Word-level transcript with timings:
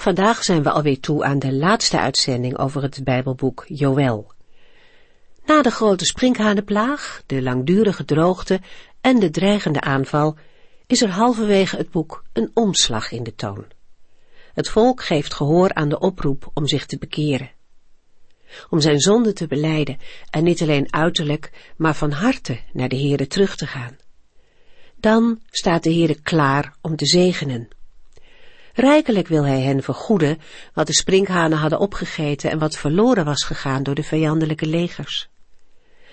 Vandaag 0.00 0.44
zijn 0.44 0.62
we 0.62 0.70
alweer 0.70 1.00
toe 1.00 1.24
aan 1.24 1.38
de 1.38 1.52
laatste 1.52 1.98
uitzending 1.98 2.58
over 2.58 2.82
het 2.82 3.04
Bijbelboek 3.04 3.64
Joël. 3.68 4.32
Na 5.44 5.62
de 5.62 5.70
grote 5.70 6.04
sprinkhanenplaag, 6.04 7.22
de 7.26 7.42
langdurige 7.42 8.04
droogte 8.04 8.60
en 9.00 9.18
de 9.20 9.30
dreigende 9.30 9.80
aanval 9.80 10.36
is 10.86 11.02
er 11.02 11.08
halverwege 11.08 11.76
het 11.76 11.90
boek 11.90 12.24
een 12.32 12.50
omslag 12.54 13.10
in 13.10 13.22
de 13.22 13.34
toon. 13.34 13.64
Het 14.52 14.68
volk 14.68 15.02
geeft 15.02 15.34
gehoor 15.34 15.74
aan 15.74 15.88
de 15.88 15.98
oproep 15.98 16.50
om 16.54 16.66
zich 16.66 16.86
te 16.86 16.98
bekeren. 16.98 17.50
Om 18.70 18.80
zijn 18.80 19.00
zonde 19.00 19.32
te 19.32 19.46
beleiden 19.46 19.98
en 20.30 20.44
niet 20.44 20.62
alleen 20.62 20.92
uiterlijk, 20.92 21.72
maar 21.76 21.94
van 21.94 22.10
harte 22.10 22.60
naar 22.72 22.88
de 22.88 22.98
Heere 22.98 23.26
terug 23.26 23.56
te 23.56 23.66
gaan. 23.66 23.96
Dan 24.96 25.40
staat 25.50 25.82
de 25.82 25.92
Heere 25.92 26.20
klaar 26.22 26.74
om 26.80 26.96
te 26.96 27.06
zegenen. 27.06 27.68
Rijkelijk 28.76 29.28
wil 29.28 29.44
hij 29.44 29.60
hen 29.60 29.82
vergoeden 29.82 30.38
wat 30.74 30.86
de 30.86 30.94
sprinkhanen 30.94 31.58
hadden 31.58 31.78
opgegeten 31.78 32.50
en 32.50 32.58
wat 32.58 32.76
verloren 32.76 33.24
was 33.24 33.44
gegaan 33.44 33.82
door 33.82 33.94
de 33.94 34.02
vijandelijke 34.02 34.66
legers. 34.66 35.28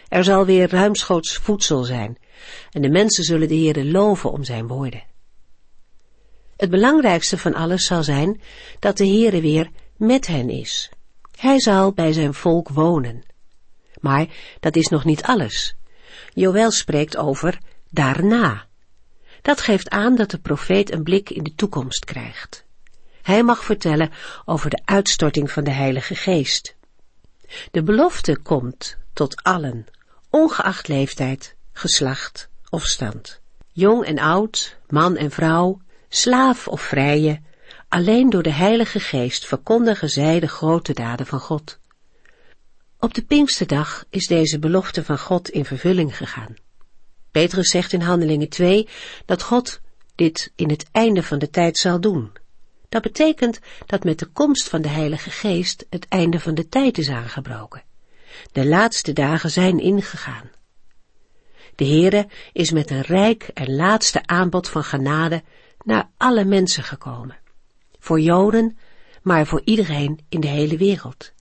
Er 0.07 0.23
zal 0.23 0.45
weer 0.45 0.69
ruimschoots 0.69 1.37
voedsel 1.37 1.83
zijn 1.83 2.17
en 2.71 2.81
de 2.81 2.89
mensen 2.89 3.23
zullen 3.23 3.47
de 3.47 3.55
Heere 3.55 3.85
loven 3.85 4.31
om 4.31 4.43
zijn 4.43 4.67
woorden. 4.67 5.03
Het 6.57 6.69
belangrijkste 6.69 7.37
van 7.37 7.53
alles 7.53 7.85
zal 7.85 8.03
zijn 8.03 8.41
dat 8.79 8.97
de 8.97 9.07
Heere 9.07 9.41
weer 9.41 9.69
met 9.97 10.27
hen 10.27 10.49
is. 10.49 10.89
Hij 11.39 11.59
zal 11.59 11.91
bij 11.91 12.13
zijn 12.13 12.33
volk 12.33 12.69
wonen. 12.69 13.23
Maar 13.99 14.27
dat 14.59 14.75
is 14.75 14.87
nog 14.87 15.05
niet 15.05 15.23
alles. 15.23 15.75
Joël 16.33 16.71
spreekt 16.71 17.17
over 17.17 17.59
daarna. 17.89 18.67
Dat 19.43 19.61
geeft 19.61 19.89
aan 19.89 20.15
dat 20.15 20.31
de 20.31 20.37
profeet 20.37 20.91
een 20.91 21.03
blik 21.03 21.29
in 21.29 21.43
de 21.43 21.55
toekomst 21.55 22.05
krijgt. 22.05 22.65
Hij 23.21 23.43
mag 23.43 23.63
vertellen 23.63 24.11
over 24.45 24.69
de 24.69 24.81
uitstorting 24.85 25.51
van 25.51 25.63
de 25.63 25.71
Heilige 25.71 26.15
Geest. 26.15 26.75
De 27.71 27.83
belofte 27.83 28.37
komt 28.37 28.97
tot 29.13 29.43
allen, 29.43 29.85
ongeacht 30.29 30.87
leeftijd, 30.87 31.55
geslacht 31.73 32.49
of 32.69 32.83
stand. 32.83 33.41
Jong 33.71 34.05
en 34.05 34.19
oud, 34.19 34.77
man 34.89 35.15
en 35.17 35.31
vrouw, 35.31 35.81
slaaf 36.09 36.67
of 36.67 36.81
vrije, 36.81 37.41
alleen 37.87 38.29
door 38.29 38.43
de 38.43 38.53
Heilige 38.53 38.99
Geest 38.99 39.45
verkondigen 39.45 40.09
zij 40.09 40.39
de 40.39 40.47
grote 40.47 40.93
daden 40.93 41.25
van 41.25 41.39
God. 41.39 41.79
Op 42.99 43.13
de 43.13 43.23
Pinksterdag 43.23 44.05
is 44.09 44.27
deze 44.27 44.59
belofte 44.59 45.03
van 45.03 45.19
God 45.19 45.49
in 45.49 45.65
vervulling 45.65 46.17
gegaan. 46.17 46.55
Petrus 47.33 47.69
zegt 47.69 47.93
in 47.93 48.01
Handelingen 48.01 48.49
2 48.49 48.87
dat 49.25 49.41
God 49.41 49.81
dit 50.15 50.51
in 50.55 50.69
het 50.69 50.85
einde 50.91 51.23
van 51.23 51.39
de 51.39 51.49
tijd 51.49 51.77
zal 51.77 52.01
doen. 52.01 52.31
Dat 52.89 53.01
betekent 53.01 53.59
dat 53.85 54.03
met 54.03 54.19
de 54.19 54.25
komst 54.25 54.69
van 54.69 54.81
de 54.81 54.89
Heilige 54.89 55.29
Geest 55.29 55.85
het 55.89 56.07
einde 56.07 56.39
van 56.39 56.55
de 56.55 56.69
tijd 56.69 56.97
is 56.97 57.09
aangebroken. 57.09 57.83
De 58.51 58.65
laatste 58.65 59.13
dagen 59.13 59.51
zijn 59.51 59.79
ingegaan. 59.79 60.51
De 61.75 61.85
Heere 61.85 62.27
is 62.51 62.71
met 62.71 62.89
een 62.89 63.01
rijk 63.01 63.43
en 63.53 63.75
laatste 63.75 64.25
aanbod 64.25 64.69
van 64.69 64.83
genade 64.83 65.43
naar 65.83 66.09
alle 66.17 66.45
mensen 66.45 66.83
gekomen. 66.83 67.37
Voor 67.99 68.19
Joden, 68.19 68.77
maar 69.21 69.45
voor 69.45 69.61
iedereen 69.65 70.25
in 70.29 70.39
de 70.39 70.47
hele 70.47 70.77
wereld. 70.77 71.31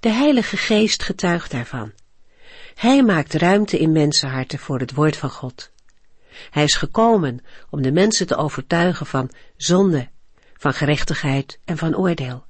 De 0.00 0.10
Heilige 0.10 0.56
Geest 0.56 1.02
getuigt 1.02 1.50
daarvan. 1.50 1.92
Hij 2.78 3.02
maakt 3.02 3.34
ruimte 3.34 3.78
in 3.78 3.92
mensenharten 3.92 4.58
voor 4.58 4.78
het 4.78 4.94
woord 4.94 5.16
van 5.16 5.30
God. 5.30 5.72
Hij 6.50 6.64
is 6.64 6.74
gekomen 6.74 7.44
om 7.70 7.82
de 7.82 7.92
mensen 7.92 8.26
te 8.26 8.36
overtuigen 8.36 9.06
van 9.06 9.30
zonde, 9.56 10.08
van 10.56 10.72
gerechtigheid 10.72 11.60
en 11.64 11.76
van 11.76 11.96
oordeel. 11.96 12.44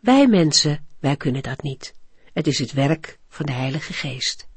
Wij 0.00 0.26
mensen, 0.26 0.86
wij 1.00 1.16
kunnen 1.16 1.42
dat 1.42 1.62
niet. 1.62 1.94
Het 2.32 2.46
is 2.46 2.58
het 2.58 2.72
werk 2.72 3.18
van 3.28 3.46
de 3.46 3.52
Heilige 3.52 3.92
Geest. 3.92 4.48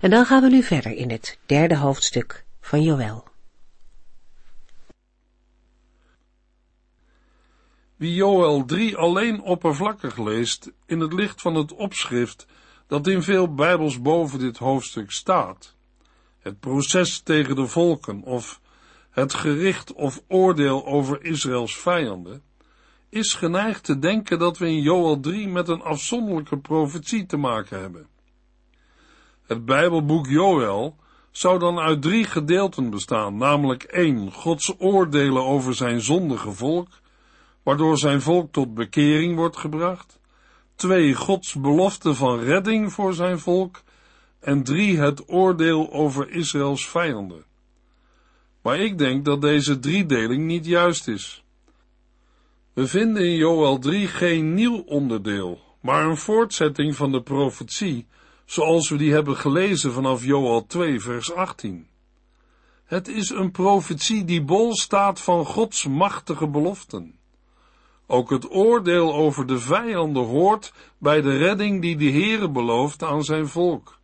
En 0.00 0.10
dan 0.10 0.26
gaan 0.26 0.42
we 0.42 0.48
nu 0.48 0.62
verder 0.62 0.92
in 0.92 1.10
het 1.10 1.38
derde 1.46 1.76
hoofdstuk 1.76 2.44
van 2.60 2.82
Joël. 2.82 3.24
Wie 7.96 8.14
Joël 8.14 8.64
3 8.64 8.96
alleen 8.96 9.40
oppervlakkig 9.40 10.18
leest 10.18 10.72
in 10.86 11.00
het 11.00 11.12
licht 11.12 11.40
van 11.40 11.54
het 11.54 11.72
opschrift 11.72 12.46
dat 12.92 13.06
in 13.06 13.22
veel 13.22 13.54
bijbels 13.54 14.00
boven 14.00 14.38
dit 14.38 14.58
hoofdstuk 14.58 15.10
staat, 15.10 15.76
het 16.38 16.60
proces 16.60 17.20
tegen 17.20 17.56
de 17.56 17.66
volken 17.66 18.22
of 18.22 18.60
het 19.10 19.34
gericht 19.34 19.92
of 19.92 20.22
oordeel 20.28 20.86
over 20.86 21.24
Israëls 21.24 21.76
vijanden, 21.76 22.42
is 23.08 23.34
geneigd 23.34 23.84
te 23.84 23.98
denken 23.98 24.38
dat 24.38 24.58
we 24.58 24.66
in 24.66 24.80
Joël 24.80 25.20
3 25.20 25.48
met 25.48 25.68
een 25.68 25.82
afzonderlijke 25.82 26.58
profetie 26.58 27.26
te 27.26 27.36
maken 27.36 27.80
hebben. 27.80 28.06
Het 29.46 29.64
Bijbelboek 29.64 30.26
Joël 30.26 30.96
zou 31.30 31.58
dan 31.58 31.78
uit 31.78 32.02
drie 32.02 32.24
gedeelten 32.24 32.90
bestaan, 32.90 33.36
namelijk 33.36 33.82
één, 33.82 34.32
Gods 34.32 34.74
oordelen 34.78 35.44
over 35.44 35.74
zijn 35.74 36.00
zondige 36.00 36.50
volk, 36.50 36.88
waardoor 37.62 37.98
zijn 37.98 38.20
volk 38.20 38.52
tot 38.52 38.74
bekering 38.74 39.36
wordt 39.36 39.56
gebracht, 39.56 40.20
twee, 40.82 41.14
Gods 41.14 41.54
belofte 41.54 42.14
van 42.14 42.38
redding 42.38 42.92
voor 42.92 43.14
zijn 43.14 43.38
volk, 43.38 43.82
en 44.40 44.62
drie, 44.62 44.98
het 44.98 45.28
oordeel 45.28 45.92
over 45.92 46.30
Israëls 46.30 46.88
vijanden. 46.88 47.44
Maar 48.62 48.78
ik 48.78 48.98
denk 48.98 49.24
dat 49.24 49.40
deze 49.40 49.78
driedeling 49.78 50.44
niet 50.46 50.66
juist 50.66 51.08
is. 51.08 51.44
We 52.72 52.86
vinden 52.86 53.24
in 53.24 53.36
Joel 53.36 53.78
3 53.78 54.06
geen 54.06 54.54
nieuw 54.54 54.78
onderdeel, 54.78 55.60
maar 55.80 56.04
een 56.06 56.16
voortzetting 56.16 56.96
van 56.96 57.12
de 57.12 57.22
profetie, 57.22 58.06
zoals 58.44 58.88
we 58.88 58.96
die 58.96 59.12
hebben 59.12 59.36
gelezen 59.36 59.92
vanaf 59.92 60.24
Joel 60.24 60.66
2, 60.66 61.00
vers 61.00 61.32
18. 61.32 61.86
Het 62.84 63.08
is 63.08 63.30
een 63.30 63.50
profetie 63.50 64.24
die 64.24 64.42
bol 64.42 64.74
staat 64.74 65.20
van 65.20 65.46
Gods 65.46 65.86
machtige 65.86 66.48
beloften. 66.48 67.20
Ook 68.12 68.30
het 68.30 68.50
oordeel 68.50 69.14
over 69.14 69.46
de 69.46 69.58
vijanden 69.58 70.24
hoort 70.24 70.72
bij 70.98 71.20
de 71.20 71.36
redding 71.36 71.80
die 71.80 71.96
de 71.96 72.10
Heere 72.10 72.50
belooft 72.50 73.02
aan 73.02 73.24
zijn 73.24 73.48
volk. 73.48 73.98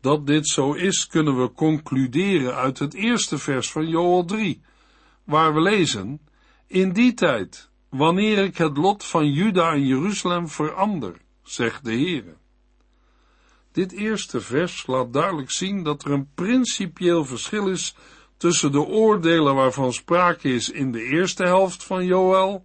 Dat 0.00 0.26
dit 0.26 0.48
zo 0.48 0.72
is, 0.72 1.06
kunnen 1.06 1.40
we 1.40 1.52
concluderen 1.52 2.54
uit 2.54 2.78
het 2.78 2.94
eerste 2.94 3.38
vers 3.38 3.70
van 3.70 3.88
Joel 3.88 4.24
3, 4.24 4.62
waar 5.24 5.54
we 5.54 5.60
lezen, 5.60 6.20
in 6.66 6.92
die 6.92 7.14
tijd, 7.14 7.70
wanneer 7.88 8.38
ik 8.38 8.56
het 8.56 8.76
lot 8.76 9.04
van 9.04 9.32
Juda 9.32 9.72
en 9.72 9.86
Jeruzalem 9.86 10.48
verander, 10.48 11.16
zegt 11.42 11.84
de 11.84 11.92
Heere. 11.92 12.34
Dit 13.72 13.92
eerste 13.92 14.40
vers 14.40 14.86
laat 14.86 15.12
duidelijk 15.12 15.50
zien 15.50 15.82
dat 15.82 16.04
er 16.04 16.10
een 16.10 16.28
principieel 16.34 17.24
verschil 17.24 17.68
is 17.68 17.96
tussen 18.36 18.72
de 18.72 18.80
oordelen 18.80 19.54
waarvan 19.54 19.92
sprake 19.92 20.48
is 20.48 20.70
in 20.70 20.92
de 20.92 21.02
eerste 21.02 21.44
helft 21.44 21.84
van 21.84 22.04
Joel 22.04 22.64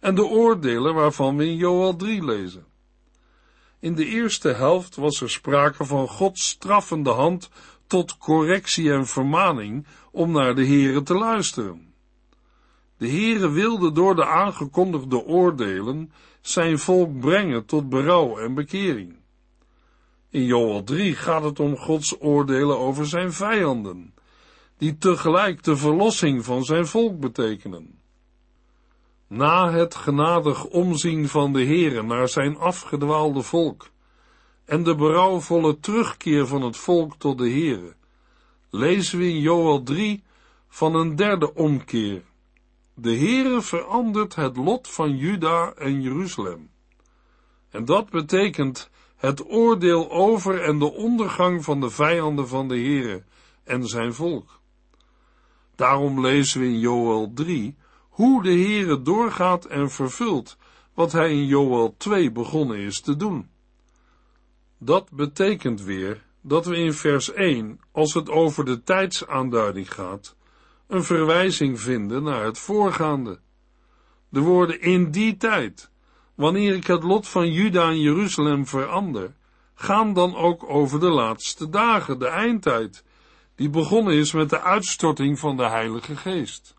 en 0.00 0.14
de 0.14 0.24
oordelen 0.24 0.94
waarvan 0.94 1.36
we 1.36 1.46
in 1.46 1.56
Joel 1.56 1.96
3 1.96 2.24
lezen. 2.24 2.66
In 3.80 3.94
de 3.94 4.06
eerste 4.06 4.48
helft 4.48 4.96
was 4.96 5.20
er 5.20 5.30
sprake 5.30 5.84
van 5.84 6.08
Gods 6.08 6.48
straffende 6.48 7.10
hand 7.10 7.50
tot 7.86 8.18
correctie 8.18 8.92
en 8.92 9.06
vermaning 9.06 9.86
om 10.10 10.30
naar 10.30 10.54
de 10.54 10.66
Here 10.66 11.02
te 11.02 11.14
luisteren. 11.14 11.94
De 12.96 13.08
Heere 13.08 13.50
wilde 13.50 13.92
door 13.92 14.16
de 14.16 14.26
aangekondigde 14.26 15.24
oordelen 15.24 16.12
zijn 16.40 16.78
volk 16.78 17.20
brengen 17.20 17.64
tot 17.64 17.88
berouw 17.88 18.38
en 18.38 18.54
bekering. 18.54 19.16
In 20.30 20.44
Joel 20.44 20.84
3 20.84 21.14
gaat 21.14 21.42
het 21.42 21.60
om 21.60 21.76
Gods 21.76 22.20
oordelen 22.20 22.78
over 22.78 23.06
zijn 23.06 23.32
vijanden, 23.32 24.14
die 24.78 24.98
tegelijk 24.98 25.62
de 25.62 25.76
verlossing 25.76 26.44
van 26.44 26.64
zijn 26.64 26.86
volk 26.86 27.20
betekenen. 27.20 27.95
Na 29.28 29.70
het 29.70 29.94
genadig 29.94 30.64
omzien 30.64 31.28
van 31.28 31.52
de 31.52 31.64
Heere 31.64 32.02
naar 32.02 32.28
zijn 32.28 32.58
afgedwaalde 32.58 33.42
volk 33.42 33.88
en 34.64 34.82
de 34.82 34.94
berouwvolle 34.94 35.78
terugkeer 35.78 36.46
van 36.46 36.62
het 36.62 36.76
volk 36.76 37.14
tot 37.18 37.38
de 37.38 37.50
Heere, 37.50 37.94
lezen 38.70 39.18
we 39.18 39.28
in 39.28 39.40
Joel 39.40 39.82
3 39.82 40.22
van 40.68 40.94
een 40.94 41.16
derde 41.16 41.54
omkeer. 41.54 42.22
De 42.94 43.16
Heere 43.16 43.62
verandert 43.62 44.34
het 44.34 44.56
lot 44.56 44.88
van 44.88 45.16
Juda 45.16 45.72
en 45.72 46.02
Jeruzalem. 46.02 46.70
En 47.70 47.84
dat 47.84 48.10
betekent 48.10 48.90
het 49.16 49.50
oordeel 49.50 50.10
over 50.10 50.62
en 50.62 50.78
de 50.78 50.92
ondergang 50.92 51.64
van 51.64 51.80
de 51.80 51.90
vijanden 51.90 52.48
van 52.48 52.68
de 52.68 52.78
Heere 52.78 53.22
en 53.64 53.86
zijn 53.86 54.14
volk. 54.14 54.60
Daarom 55.74 56.20
lezen 56.20 56.60
we 56.60 56.66
in 56.66 56.78
Joel 56.78 57.30
3 57.34 57.76
hoe 58.16 58.42
de 58.42 58.50
Heere 58.50 59.02
doorgaat 59.02 59.64
en 59.64 59.90
vervult 59.90 60.56
wat 60.94 61.12
hij 61.12 61.30
in 61.30 61.46
Joel 61.46 61.94
2 61.96 62.32
begonnen 62.32 62.78
is 62.78 63.00
te 63.00 63.16
doen. 63.16 63.48
Dat 64.78 65.10
betekent 65.10 65.82
weer 65.82 66.24
dat 66.40 66.66
we 66.66 66.76
in 66.76 66.92
vers 66.92 67.32
1, 67.32 67.80
als 67.92 68.14
het 68.14 68.30
over 68.30 68.64
de 68.64 68.82
tijdsaanduiding 68.82 69.92
gaat, 69.92 70.36
een 70.86 71.04
verwijzing 71.04 71.80
vinden 71.80 72.22
naar 72.22 72.44
het 72.44 72.58
voorgaande. 72.58 73.38
De 74.28 74.40
woorden 74.40 74.80
in 74.80 75.10
die 75.10 75.36
tijd, 75.36 75.90
wanneer 76.34 76.74
ik 76.74 76.86
het 76.86 77.02
lot 77.02 77.28
van 77.28 77.52
Juda 77.52 77.88
en 77.88 78.00
Jeruzalem 78.00 78.66
verander, 78.66 79.34
gaan 79.74 80.14
dan 80.14 80.36
ook 80.36 80.70
over 80.70 81.00
de 81.00 81.10
laatste 81.10 81.68
dagen, 81.68 82.18
de 82.18 82.28
eindtijd, 82.28 83.04
die 83.54 83.70
begonnen 83.70 84.14
is 84.14 84.32
met 84.32 84.50
de 84.50 84.60
uitstorting 84.60 85.38
van 85.38 85.56
de 85.56 85.68
Heilige 85.68 86.16
Geest. 86.16 86.75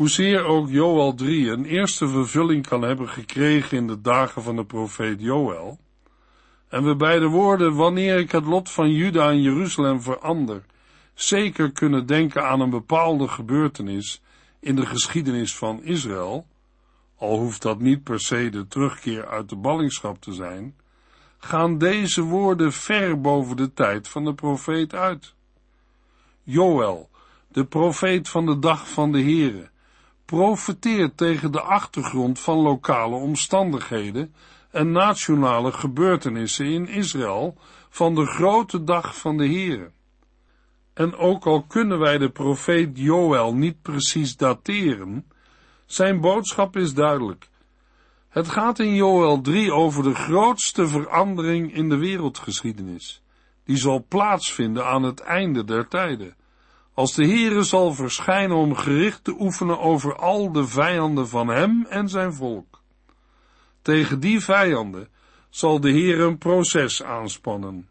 Hoezeer 0.00 0.44
ook 0.44 0.68
Joel 0.68 1.14
3 1.14 1.50
een 1.50 1.64
eerste 1.64 2.08
vervulling 2.08 2.66
kan 2.66 2.82
hebben 2.82 3.08
gekregen 3.08 3.76
in 3.76 3.86
de 3.86 4.00
dagen 4.00 4.42
van 4.42 4.56
de 4.56 4.64
profeet 4.64 5.20
Joel, 5.20 5.78
en 6.68 6.84
we 6.84 6.96
bij 6.96 7.18
de 7.18 7.26
woorden 7.26 7.74
wanneer 7.74 8.18
ik 8.18 8.30
het 8.30 8.44
lot 8.44 8.70
van 8.70 8.90
Juda 8.90 9.28
en 9.28 9.42
Jeruzalem 9.42 10.02
verander, 10.02 10.64
zeker 11.14 11.72
kunnen 11.72 12.06
denken 12.06 12.48
aan 12.48 12.60
een 12.60 12.70
bepaalde 12.70 13.28
gebeurtenis 13.28 14.22
in 14.60 14.76
de 14.76 14.86
geschiedenis 14.86 15.56
van 15.56 15.82
Israël, 15.82 16.46
al 17.16 17.38
hoeft 17.38 17.62
dat 17.62 17.80
niet 17.80 18.02
per 18.02 18.20
se 18.20 18.48
de 18.48 18.66
terugkeer 18.66 19.28
uit 19.28 19.48
de 19.48 19.56
ballingschap 19.56 20.20
te 20.20 20.32
zijn, 20.32 20.74
gaan 21.38 21.78
deze 21.78 22.22
woorden 22.22 22.72
ver 22.72 23.20
boven 23.20 23.56
de 23.56 23.72
tijd 23.72 24.08
van 24.08 24.24
de 24.24 24.34
profeet 24.34 24.94
uit. 24.94 25.34
Joel, 26.42 27.10
de 27.48 27.64
profeet 27.64 28.28
van 28.28 28.46
de 28.46 28.58
dag 28.58 28.88
van 28.88 29.12
de 29.12 29.22
Here, 29.22 29.70
profeteert 30.30 31.16
tegen 31.16 31.52
de 31.52 31.60
achtergrond 31.60 32.40
van 32.40 32.58
lokale 32.58 33.14
omstandigheden 33.14 34.34
en 34.70 34.92
nationale 34.92 35.72
gebeurtenissen 35.72 36.66
in 36.66 36.88
Israël 36.88 37.56
van 37.88 38.14
de 38.14 38.26
grote 38.26 38.84
dag 38.84 39.18
van 39.18 39.36
de 39.36 39.48
Here. 39.48 39.90
En 40.94 41.16
ook 41.16 41.46
al 41.46 41.62
kunnen 41.62 41.98
wij 41.98 42.18
de 42.18 42.30
profeet 42.30 42.98
Joel 42.98 43.54
niet 43.54 43.82
precies 43.82 44.36
dateren, 44.36 45.26
zijn 45.86 46.20
boodschap 46.20 46.76
is 46.76 46.94
duidelijk. 46.94 47.48
Het 48.28 48.48
gaat 48.48 48.78
in 48.78 48.94
Joel 48.94 49.40
3 49.40 49.72
over 49.72 50.02
de 50.02 50.14
grootste 50.14 50.88
verandering 50.88 51.74
in 51.74 51.88
de 51.88 51.96
wereldgeschiedenis, 51.96 53.22
die 53.64 53.76
zal 53.76 54.04
plaatsvinden 54.08 54.86
aan 54.86 55.02
het 55.02 55.20
einde 55.20 55.64
der 55.64 55.88
tijden, 55.88 56.34
als 57.00 57.14
de 57.14 57.26
Heere 57.26 57.62
zal 57.62 57.94
verschijnen 57.94 58.56
om 58.56 58.74
gericht 58.74 59.24
te 59.24 59.34
oefenen 59.38 59.80
over 59.80 60.16
al 60.16 60.52
de 60.52 60.66
vijanden 60.66 61.28
van 61.28 61.48
hem 61.48 61.86
en 61.88 62.08
zijn 62.08 62.32
volk. 62.32 62.82
Tegen 63.82 64.20
die 64.20 64.40
vijanden 64.40 65.08
zal 65.48 65.80
de 65.80 65.90
Heer 65.90 66.20
een 66.20 66.38
proces 66.38 67.02
aanspannen. 67.02 67.88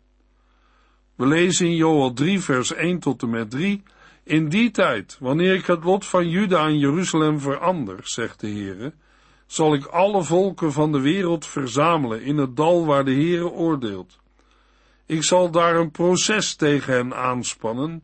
We 1.15 1.25
lezen 1.25 1.65
in 1.65 1.75
Joel 1.75 2.13
3 2.13 2.39
vers 2.39 2.73
1 2.73 2.99
tot 2.99 3.21
en 3.21 3.29
met 3.29 3.51
3 3.51 3.83
in 4.23 4.49
die 4.49 4.71
tijd, 4.71 5.17
wanneer 5.19 5.53
ik 5.53 5.65
het 5.65 5.83
lot 5.83 6.05
van 6.05 6.29
Juda 6.29 6.65
en 6.65 6.79
Jeruzalem 6.79 7.39
verander, 7.39 7.99
zegt 8.03 8.39
de 8.39 8.47
Heere, 8.49 8.93
zal 9.45 9.73
ik 9.73 9.85
alle 9.85 10.23
volken 10.23 10.71
van 10.71 10.91
de 10.91 10.99
wereld 10.99 11.45
verzamelen 11.45 12.21
in 12.21 12.37
het 12.37 12.55
dal 12.55 12.85
waar 12.85 13.05
de 13.05 13.13
Heere 13.13 13.49
oordeelt. 13.49 14.19
Ik 15.05 15.23
zal 15.23 15.51
daar 15.51 15.75
een 15.75 15.91
proces 15.91 16.55
tegen 16.55 16.93
hen 16.93 17.15
aanspannen, 17.15 18.03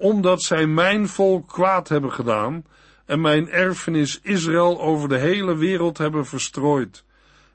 omdat 0.00 0.42
zij 0.42 0.66
mijn 0.66 1.08
volk 1.08 1.48
kwaad 1.48 1.88
hebben 1.88 2.12
gedaan 2.12 2.64
en 3.06 3.20
mijn 3.20 3.48
erfenis 3.48 4.20
Israël 4.22 4.80
over 4.80 5.08
de 5.08 5.18
hele 5.18 5.56
wereld 5.56 5.98
hebben 5.98 6.26
verstrooid 6.26 7.04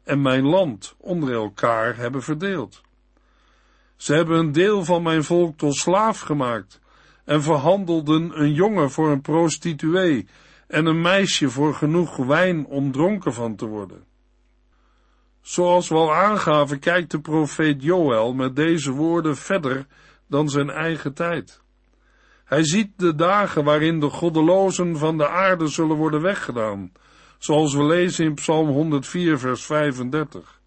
en 0.03 0.21
mijn 0.21 0.43
land 0.43 0.95
onder 0.97 1.33
elkaar 1.33 1.95
hebben 1.95 2.23
verdeeld. 2.23 2.81
Ze 3.95 4.13
hebben 4.13 4.37
een 4.37 4.51
deel 4.51 4.85
van 4.85 5.03
mijn 5.03 5.23
volk 5.23 5.57
tot 5.57 5.75
slaaf 5.75 6.19
gemaakt 6.19 6.79
en 7.23 7.41
verhandelden 7.41 8.41
een 8.41 8.53
jongen 8.53 8.91
voor 8.91 9.11
een 9.11 9.21
prostituee 9.21 10.27
en 10.67 10.85
een 10.85 11.01
meisje 11.01 11.49
voor 11.49 11.73
genoeg 11.73 12.15
wijn 12.15 12.65
om 12.65 12.91
dronken 12.91 13.33
van 13.33 13.55
te 13.55 13.65
worden. 13.65 14.03
Zoals 15.41 15.89
we 15.89 15.95
al 15.95 16.13
aangaven, 16.13 16.79
kijkt 16.79 17.11
de 17.11 17.19
profeet 17.19 17.83
Joël 17.83 18.33
met 18.33 18.55
deze 18.55 18.91
woorden 18.91 19.37
verder 19.37 19.87
dan 20.27 20.49
zijn 20.49 20.69
eigen 20.69 21.13
tijd. 21.13 21.63
Hij 22.45 22.63
ziet 22.63 22.91
de 22.95 23.15
dagen 23.15 23.63
waarin 23.63 23.99
de 23.99 24.09
goddelozen 24.09 24.97
van 24.97 25.17
de 25.17 25.27
aarde 25.27 25.67
zullen 25.67 25.95
worden 25.95 26.21
weggedaan, 26.21 26.91
zoals 27.37 27.73
we 27.73 27.83
lezen 27.83 28.25
in 28.25 28.33
Psalm 28.33 28.67
104, 28.67 29.39
vers 29.39 29.65
35. 29.65 30.61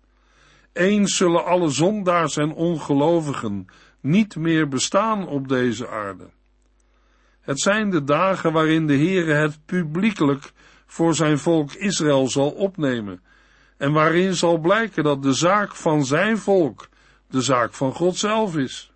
Eens 0.73 1.17
zullen 1.17 1.45
alle 1.45 1.69
zondaars 1.69 2.37
en 2.37 2.53
ongelovigen 2.53 3.67
niet 4.01 4.37
meer 4.37 4.69
bestaan 4.69 5.27
op 5.27 5.49
deze 5.49 5.89
aarde. 5.89 6.31
Het 7.41 7.61
zijn 7.61 7.91
de 7.91 8.05
dagen 8.05 8.53
waarin 8.53 8.87
de 8.87 8.97
Heere 8.97 9.33
het 9.33 9.59
publiekelijk 9.67 10.53
voor 10.87 11.15
zijn 11.15 11.39
volk 11.39 11.73
Israël 11.73 12.29
zal 12.29 12.51
opnemen 12.51 13.23
en 13.77 13.93
waarin 13.93 14.35
zal 14.35 14.59
blijken 14.59 15.05
dat 15.05 15.23
de 15.23 15.33
zaak 15.33 15.75
van 15.75 16.05
zijn 16.05 16.39
volk 16.39 16.89
de 17.29 17.43
zaak 17.43 17.73
van 17.73 17.93
God 17.93 18.17
zelf 18.17 18.57
is. 18.57 18.88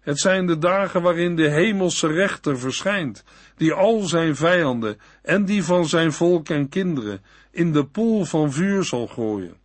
Het 0.00 0.18
zijn 0.18 0.46
de 0.46 0.58
dagen 0.58 1.02
waarin 1.02 1.36
de 1.36 1.48
hemelse 1.48 2.06
rechter 2.06 2.58
verschijnt, 2.58 3.24
die 3.56 3.72
al 3.72 4.00
zijn 4.00 4.36
vijanden 4.36 4.98
en 5.22 5.44
die 5.44 5.64
van 5.64 5.86
zijn 5.86 6.12
volk 6.12 6.48
en 6.48 6.68
kinderen 6.68 7.22
in 7.50 7.72
de 7.72 7.86
poel 7.86 8.24
van 8.24 8.52
vuur 8.52 8.84
zal 8.84 9.06
gooien. 9.06 9.56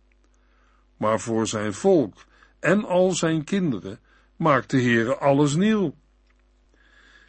Maar 0.96 1.20
voor 1.20 1.46
zijn 1.46 1.72
volk 1.74 2.14
en 2.60 2.84
al 2.84 3.12
zijn 3.12 3.44
kinderen 3.44 3.98
maakt 4.36 4.70
de 4.70 4.80
Heere 4.80 5.16
alles 5.16 5.54
nieuw. 5.54 5.94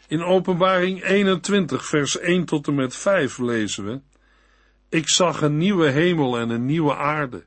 In 0.07 0.23
Openbaring 0.23 1.03
21, 1.03 1.85
vers 1.85 2.19
1 2.19 2.45
tot 2.45 2.67
en 2.67 2.75
met 2.75 2.95
5 2.95 3.37
lezen 3.37 3.85
we: 3.85 4.01
Ik 4.89 5.09
zag 5.09 5.41
een 5.41 5.57
nieuwe 5.57 5.89
hemel 5.89 6.37
en 6.37 6.49
een 6.49 6.65
nieuwe 6.65 6.95
aarde. 6.95 7.45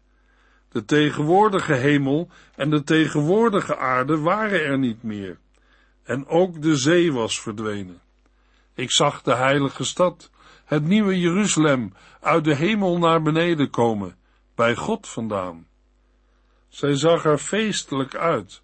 De 0.68 0.84
tegenwoordige 0.84 1.72
hemel 1.72 2.28
en 2.56 2.70
de 2.70 2.82
tegenwoordige 2.82 3.76
aarde 3.76 4.18
waren 4.18 4.64
er 4.64 4.78
niet 4.78 5.02
meer, 5.02 5.38
en 6.10 6.26
ook 6.26 6.62
de 6.62 6.76
zee 6.76 7.12
was 7.12 7.40
verdwenen. 7.40 8.00
Ik 8.74 8.90
zag 8.90 9.22
de 9.22 9.34
heilige 9.34 9.84
stad, 9.84 10.30
het 10.64 10.84
nieuwe 10.84 11.18
Jeruzalem, 11.18 11.92
uit 12.20 12.44
de 12.44 12.54
hemel 12.54 12.98
naar 12.98 13.22
beneden 13.22 13.70
komen, 13.70 14.16
bij 14.54 14.76
God 14.76 15.08
vandaan. 15.08 15.66
Zij 16.68 16.94
zag 16.94 17.24
er 17.24 17.38
feestelijk 17.38 18.14
uit, 18.14 18.62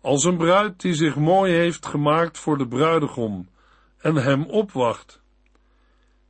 als 0.00 0.24
een 0.24 0.36
bruid 0.36 0.80
die 0.80 0.94
zich 0.94 1.16
mooi 1.16 1.52
heeft 1.52 1.86
gemaakt 1.86 2.38
voor 2.38 2.58
de 2.58 2.68
bruidegom 2.68 3.48
en 3.98 4.16
hem 4.16 4.44
opwacht. 4.44 5.20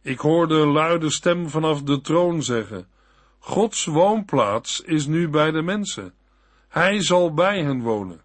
Ik 0.02 0.18
hoorde 0.18 0.54
een 0.54 0.72
luide 0.72 1.10
stem 1.10 1.48
vanaf 1.48 1.82
de 1.82 2.00
troon 2.00 2.42
zeggen, 2.42 2.88
Gods 3.38 3.84
woonplaats 3.84 4.80
is 4.80 5.06
nu 5.06 5.28
bij 5.28 5.50
de 5.50 5.62
mensen. 5.62 6.14
Hij 6.68 7.02
zal 7.02 7.34
bij 7.34 7.62
hen 7.62 7.80
wonen. 7.80 8.20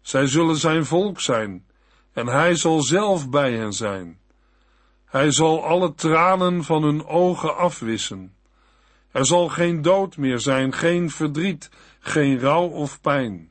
Zij 0.00 0.26
zullen 0.26 0.56
zijn 0.56 0.84
volk 0.84 1.20
zijn, 1.20 1.66
en 2.18 2.26
hij 2.26 2.54
zal 2.54 2.82
zelf 2.82 3.30
bij 3.30 3.52
hen 3.52 3.72
zijn. 3.72 4.18
Hij 5.04 5.32
zal 5.32 5.64
alle 5.64 5.94
tranen 5.94 6.64
van 6.64 6.82
hun 6.82 7.06
ogen 7.06 7.56
afwissen. 7.56 8.34
Er 9.12 9.26
zal 9.26 9.48
geen 9.48 9.82
dood 9.82 10.16
meer 10.16 10.38
zijn, 10.38 10.72
geen 10.72 11.10
verdriet, 11.10 11.70
geen 12.00 12.38
rouw 12.38 12.66
of 12.66 13.00
pijn 13.00 13.50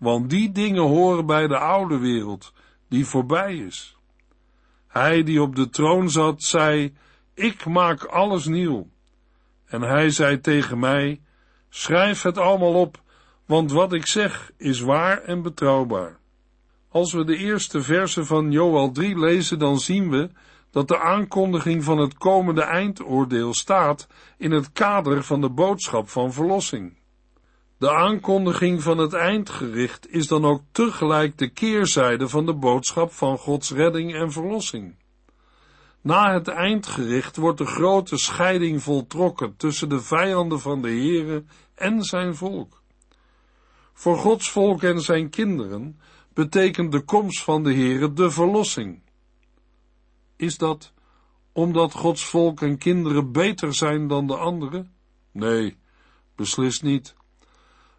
want 0.00 0.30
die 0.30 0.52
dingen 0.52 0.82
horen 0.82 1.26
bij 1.26 1.46
de 1.46 1.58
oude 1.58 1.98
wereld, 1.98 2.52
die 2.88 3.06
voorbij 3.06 3.56
is. 3.56 3.96
Hij 4.86 5.22
die 5.22 5.42
op 5.42 5.56
de 5.56 5.68
troon 5.68 6.10
zat, 6.10 6.42
zei, 6.42 6.96
ik 7.34 7.66
maak 7.66 8.04
alles 8.04 8.46
nieuw. 8.46 8.88
En 9.66 9.82
hij 9.82 10.10
zei 10.10 10.40
tegen 10.40 10.78
mij, 10.78 11.20
schrijf 11.68 12.22
het 12.22 12.38
allemaal 12.38 12.74
op, 12.74 13.02
want 13.46 13.72
wat 13.72 13.92
ik 13.92 14.06
zeg 14.06 14.50
is 14.56 14.80
waar 14.80 15.22
en 15.22 15.42
betrouwbaar. 15.42 16.19
Als 16.92 17.12
we 17.12 17.24
de 17.24 17.36
eerste 17.36 17.82
versen 17.82 18.26
van 18.26 18.50
Joel 18.50 18.92
3 18.92 19.18
lezen, 19.18 19.58
dan 19.58 19.78
zien 19.78 20.10
we 20.10 20.30
dat 20.70 20.88
de 20.88 20.98
aankondiging 20.98 21.84
van 21.84 21.98
het 21.98 22.18
komende 22.18 22.62
eindoordeel 22.62 23.54
staat 23.54 24.06
in 24.38 24.50
het 24.50 24.72
kader 24.72 25.24
van 25.24 25.40
de 25.40 25.48
boodschap 25.48 26.08
van 26.08 26.32
verlossing. 26.32 26.98
De 27.78 27.90
aankondiging 27.90 28.82
van 28.82 28.98
het 28.98 29.12
eindgericht 29.12 30.12
is 30.12 30.26
dan 30.26 30.44
ook 30.44 30.62
tegelijk 30.72 31.38
de 31.38 31.48
keerzijde 31.48 32.28
van 32.28 32.46
de 32.46 32.54
boodschap 32.54 33.12
van 33.12 33.38
Gods 33.38 33.70
redding 33.70 34.14
en 34.14 34.32
verlossing. 34.32 34.94
Na 36.00 36.32
het 36.32 36.48
eindgericht 36.48 37.36
wordt 37.36 37.58
de 37.58 37.66
grote 37.66 38.16
scheiding 38.16 38.82
voltrokken 38.82 39.56
tussen 39.56 39.88
de 39.88 40.00
vijanden 40.00 40.60
van 40.60 40.82
de 40.82 40.88
Heere 40.88 41.44
en 41.74 42.02
zijn 42.02 42.36
volk. 42.36 42.82
Voor 43.92 44.18
Gods 44.18 44.50
volk 44.50 44.82
en 44.82 45.00
zijn 45.00 45.30
kinderen 45.30 45.98
betekent 46.34 46.92
de 46.92 47.00
komst 47.00 47.42
van 47.42 47.62
de 47.62 47.74
Heere 47.74 48.12
de 48.12 48.30
verlossing. 48.30 49.02
Is 50.36 50.58
dat 50.58 50.92
omdat 51.52 51.92
Gods 51.92 52.24
volk 52.24 52.60
en 52.60 52.78
kinderen 52.78 53.32
beter 53.32 53.74
zijn 53.74 54.08
dan 54.08 54.26
de 54.26 54.36
anderen? 54.36 54.92
Nee, 55.32 55.76
beslist 56.34 56.82
niet. 56.82 57.14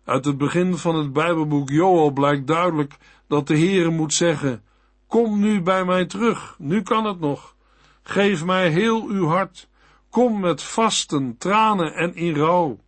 Uit 0.04 0.26
het 0.26 0.38
begin 0.38 0.78
van 0.78 0.96
het 0.96 1.14
Bijbelboek 1.14 1.70
Joel 1.70 2.12
blijkt 2.12 2.48
duidelijk 2.48 2.98
dat 3.28 3.48
de 3.48 3.58
Heere 3.58 3.90
moet 3.90 4.14
zeggen: 4.14 4.64
Kom 5.08 5.40
nu 5.40 5.62
bij 5.62 5.86
mij 5.86 6.06
terug, 6.06 6.56
nu 6.58 6.82
kan 6.82 7.06
het 7.06 7.20
nog. 7.20 7.56
Geef 8.04 8.46
mij 8.46 8.70
heel 8.70 9.08
uw 9.08 9.28
hart. 9.28 9.70
Kom 10.10 10.40
met 10.40 10.64
vasten, 10.64 11.38
tranen 11.38 11.94
en 11.94 12.16
in 12.16 12.36
rouw. 12.36 12.80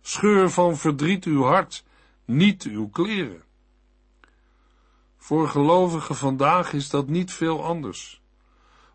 Scheur 0.00 0.50
van 0.50 0.76
verdriet 0.76 1.24
uw 1.24 1.42
hart, 1.42 1.84
niet 2.24 2.62
uw 2.62 2.88
kleren. 2.88 3.43
Voor 5.24 5.48
gelovigen 5.48 6.14
vandaag 6.14 6.72
is 6.72 6.90
dat 6.90 7.06
niet 7.08 7.32
veel 7.32 7.64
anders. 7.64 8.20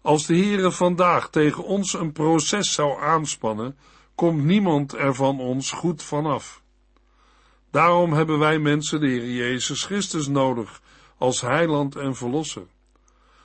Als 0.02 0.26
de 0.26 0.36
Heere 0.36 0.72
vandaag 0.72 1.30
tegen 1.30 1.64
ons 1.64 1.94
een 1.94 2.12
proces 2.12 2.74
zou 2.74 3.02
aanspannen, 3.02 3.78
komt 4.16 4.44
niemand 4.44 4.94
er 4.94 5.16
van 5.16 5.40
ons 5.40 5.72
goed 5.72 6.04
vanaf. 6.04 6.64
Daarom 7.72 8.14
hebben 8.14 8.40
wij 8.40 8.60
mensen 8.60 9.00
de 9.00 9.08
Heer 9.08 9.32
Jezus 9.32 9.84
Christus 9.84 10.28
nodig 10.28 10.82
als 11.18 11.42
heiland 11.42 11.96
en 11.96 12.16
verlosser. 12.16 12.68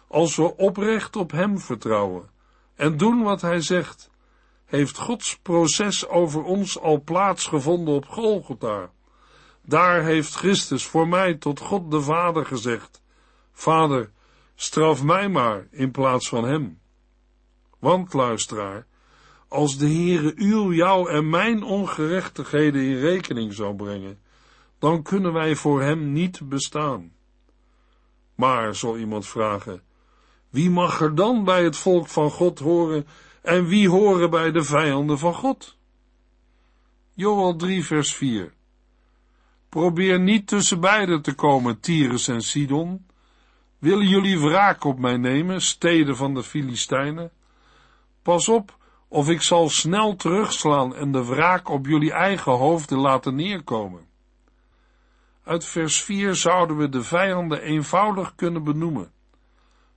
Als 0.08 0.36
we 0.36 0.56
oprecht 0.56 1.16
op 1.16 1.30
Hem 1.30 1.58
vertrouwen 1.58 2.30
en 2.74 2.96
doen 2.96 3.22
wat 3.22 3.40
Hij 3.40 3.60
zegt, 3.60 4.10
heeft 4.64 4.98
Gods 4.98 5.38
proces 5.38 6.08
over 6.08 6.42
ons 6.42 6.80
al 6.80 7.02
plaatsgevonden 7.02 7.94
op 7.94 8.06
Golgotha. 8.06 8.90
Daar 9.66 10.02
heeft 10.02 10.34
Christus 10.34 10.86
voor 10.86 11.08
mij 11.08 11.34
tot 11.34 11.60
God 11.60 11.90
de 11.90 12.00
Vader 12.00 12.46
gezegd, 12.46 13.02
Vader, 13.52 14.10
straf 14.54 15.02
mij 15.02 15.28
maar 15.28 15.66
in 15.70 15.90
plaats 15.90 16.28
van 16.28 16.44
Hem. 16.44 16.80
Want, 17.78 18.12
luisteraar, 18.12 18.86
als 19.48 19.78
de 19.78 19.86
Heere 19.86 20.32
uw, 20.36 20.72
jou 20.72 21.10
en 21.10 21.30
mijn 21.30 21.62
ongerechtigheden 21.62 22.82
in 22.82 23.00
rekening 23.00 23.52
zou 23.52 23.74
brengen, 23.74 24.18
dan 24.78 25.02
kunnen 25.02 25.32
wij 25.32 25.56
voor 25.56 25.82
Hem 25.82 26.12
niet 26.12 26.48
bestaan. 26.48 27.12
Maar, 28.34 28.74
zal 28.74 28.98
iemand 28.98 29.26
vragen, 29.26 29.82
wie 30.50 30.70
mag 30.70 31.00
er 31.00 31.14
dan 31.14 31.44
bij 31.44 31.64
het 31.64 31.76
volk 31.76 32.08
van 32.08 32.30
God 32.30 32.58
horen 32.58 33.06
en 33.42 33.66
wie 33.66 33.88
horen 33.88 34.30
bij 34.30 34.50
de 34.50 34.62
vijanden 34.62 35.18
van 35.18 35.34
God? 35.34 35.76
Joel 37.14 37.56
3 37.56 37.84
vers 37.84 38.14
4 38.14 38.53
Probeer 39.74 40.20
niet 40.20 40.46
tussen 40.46 40.80
beiden 40.80 41.22
te 41.22 41.34
komen, 41.34 41.80
Tyrus 41.80 42.28
en 42.28 42.42
Sidon. 42.42 43.06
Willen 43.78 44.08
jullie 44.08 44.40
wraak 44.40 44.84
op 44.84 44.98
mij 44.98 45.16
nemen, 45.16 45.60
steden 45.60 46.16
van 46.16 46.34
de 46.34 46.42
Filistijnen? 46.42 47.30
Pas 48.22 48.48
op, 48.48 48.76
of 49.08 49.28
ik 49.28 49.42
zal 49.42 49.68
snel 49.68 50.16
terugslaan 50.16 50.94
en 50.94 51.12
de 51.12 51.24
wraak 51.24 51.68
op 51.68 51.86
jullie 51.86 52.12
eigen 52.12 52.52
hoofden 52.52 52.98
laten 52.98 53.34
neerkomen. 53.34 54.06
Uit 55.44 55.64
vers 55.64 56.02
4 56.02 56.34
zouden 56.34 56.76
we 56.76 56.88
de 56.88 57.02
vijanden 57.02 57.62
eenvoudig 57.62 58.34
kunnen 58.34 58.64
benoemen. 58.64 59.10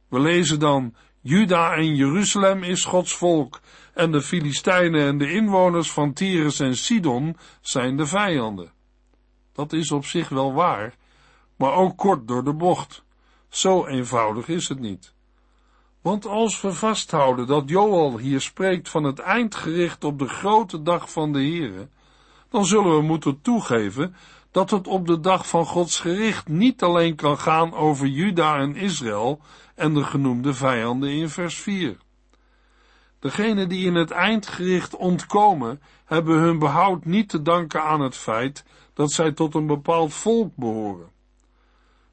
We 0.07 0.19
lezen 0.19 0.59
dan, 0.59 0.95
Juda 1.21 1.73
en 1.73 1.95
Jeruzalem 1.95 2.63
is 2.63 2.85
Gods 2.85 3.15
volk, 3.15 3.59
en 3.93 4.11
de 4.11 4.21
Filistijnen 4.21 5.07
en 5.07 5.17
de 5.17 5.31
inwoners 5.31 5.91
van 5.91 6.13
Tyrus 6.13 6.59
en 6.59 6.77
Sidon 6.77 7.37
zijn 7.61 7.97
de 7.97 8.05
vijanden. 8.05 8.75
Dat 9.57 9.73
is 9.73 9.91
op 9.91 10.05
zich 10.05 10.29
wel 10.29 10.53
waar, 10.53 10.95
maar 11.55 11.73
ook 11.73 11.97
kort 11.97 12.27
door 12.27 12.43
de 12.43 12.53
bocht. 12.53 13.03
Zo 13.49 13.85
eenvoudig 13.85 14.47
is 14.47 14.67
het 14.67 14.79
niet. 14.79 15.13
Want 16.01 16.25
als 16.25 16.61
we 16.61 16.73
vasthouden 16.73 17.47
dat 17.47 17.69
Joel 17.69 18.17
hier 18.17 18.41
spreekt 18.41 18.89
van 18.89 19.03
het 19.03 19.19
eindgericht 19.19 20.03
op 20.03 20.19
de 20.19 20.27
grote 20.27 20.81
dag 20.81 21.11
van 21.11 21.33
de 21.33 21.39
Here, 21.39 21.89
dan 22.49 22.65
zullen 22.65 22.95
we 22.95 23.01
moeten 23.01 23.41
toegeven 23.41 24.15
dat 24.51 24.69
het 24.69 24.87
op 24.87 25.07
de 25.07 25.19
dag 25.19 25.47
van 25.47 25.65
Gods 25.65 25.99
gericht 25.99 26.47
niet 26.47 26.83
alleen 26.83 27.15
kan 27.15 27.37
gaan 27.37 27.73
over 27.73 28.07
Juda 28.07 28.57
en 28.57 28.75
Israël 28.75 29.41
en 29.75 29.93
de 29.93 30.03
genoemde 30.03 30.53
vijanden 30.53 31.09
in 31.09 31.29
vers 31.29 31.57
4. 31.57 31.97
Degenen 33.19 33.69
die 33.69 33.85
in 33.85 33.95
het 33.95 34.11
eindgericht 34.11 34.95
ontkomen, 34.95 35.81
hebben 36.05 36.37
hun 36.37 36.59
behoud 36.59 37.05
niet 37.05 37.29
te 37.29 37.41
danken 37.41 37.83
aan 37.83 38.01
het 38.01 38.15
feit 38.15 38.65
dat 38.97 39.11
zij 39.11 39.31
tot 39.31 39.55
een 39.55 39.67
bepaald 39.67 40.13
volk 40.13 40.55
behoren. 40.55 41.09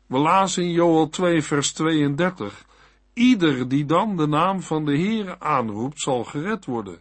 We 0.06 0.18
lazen 0.18 0.62
in 0.62 0.70
Joel 0.70 1.08
2 1.08 1.42
vers 1.42 1.72
32, 1.72 2.66
Ieder 3.12 3.68
die 3.68 3.84
dan 3.84 4.16
de 4.16 4.26
naam 4.26 4.62
van 4.62 4.84
de 4.84 4.96
Heere 4.98 5.40
aanroept, 5.40 6.00
zal 6.00 6.24
gered 6.24 6.64
worden. 6.64 7.00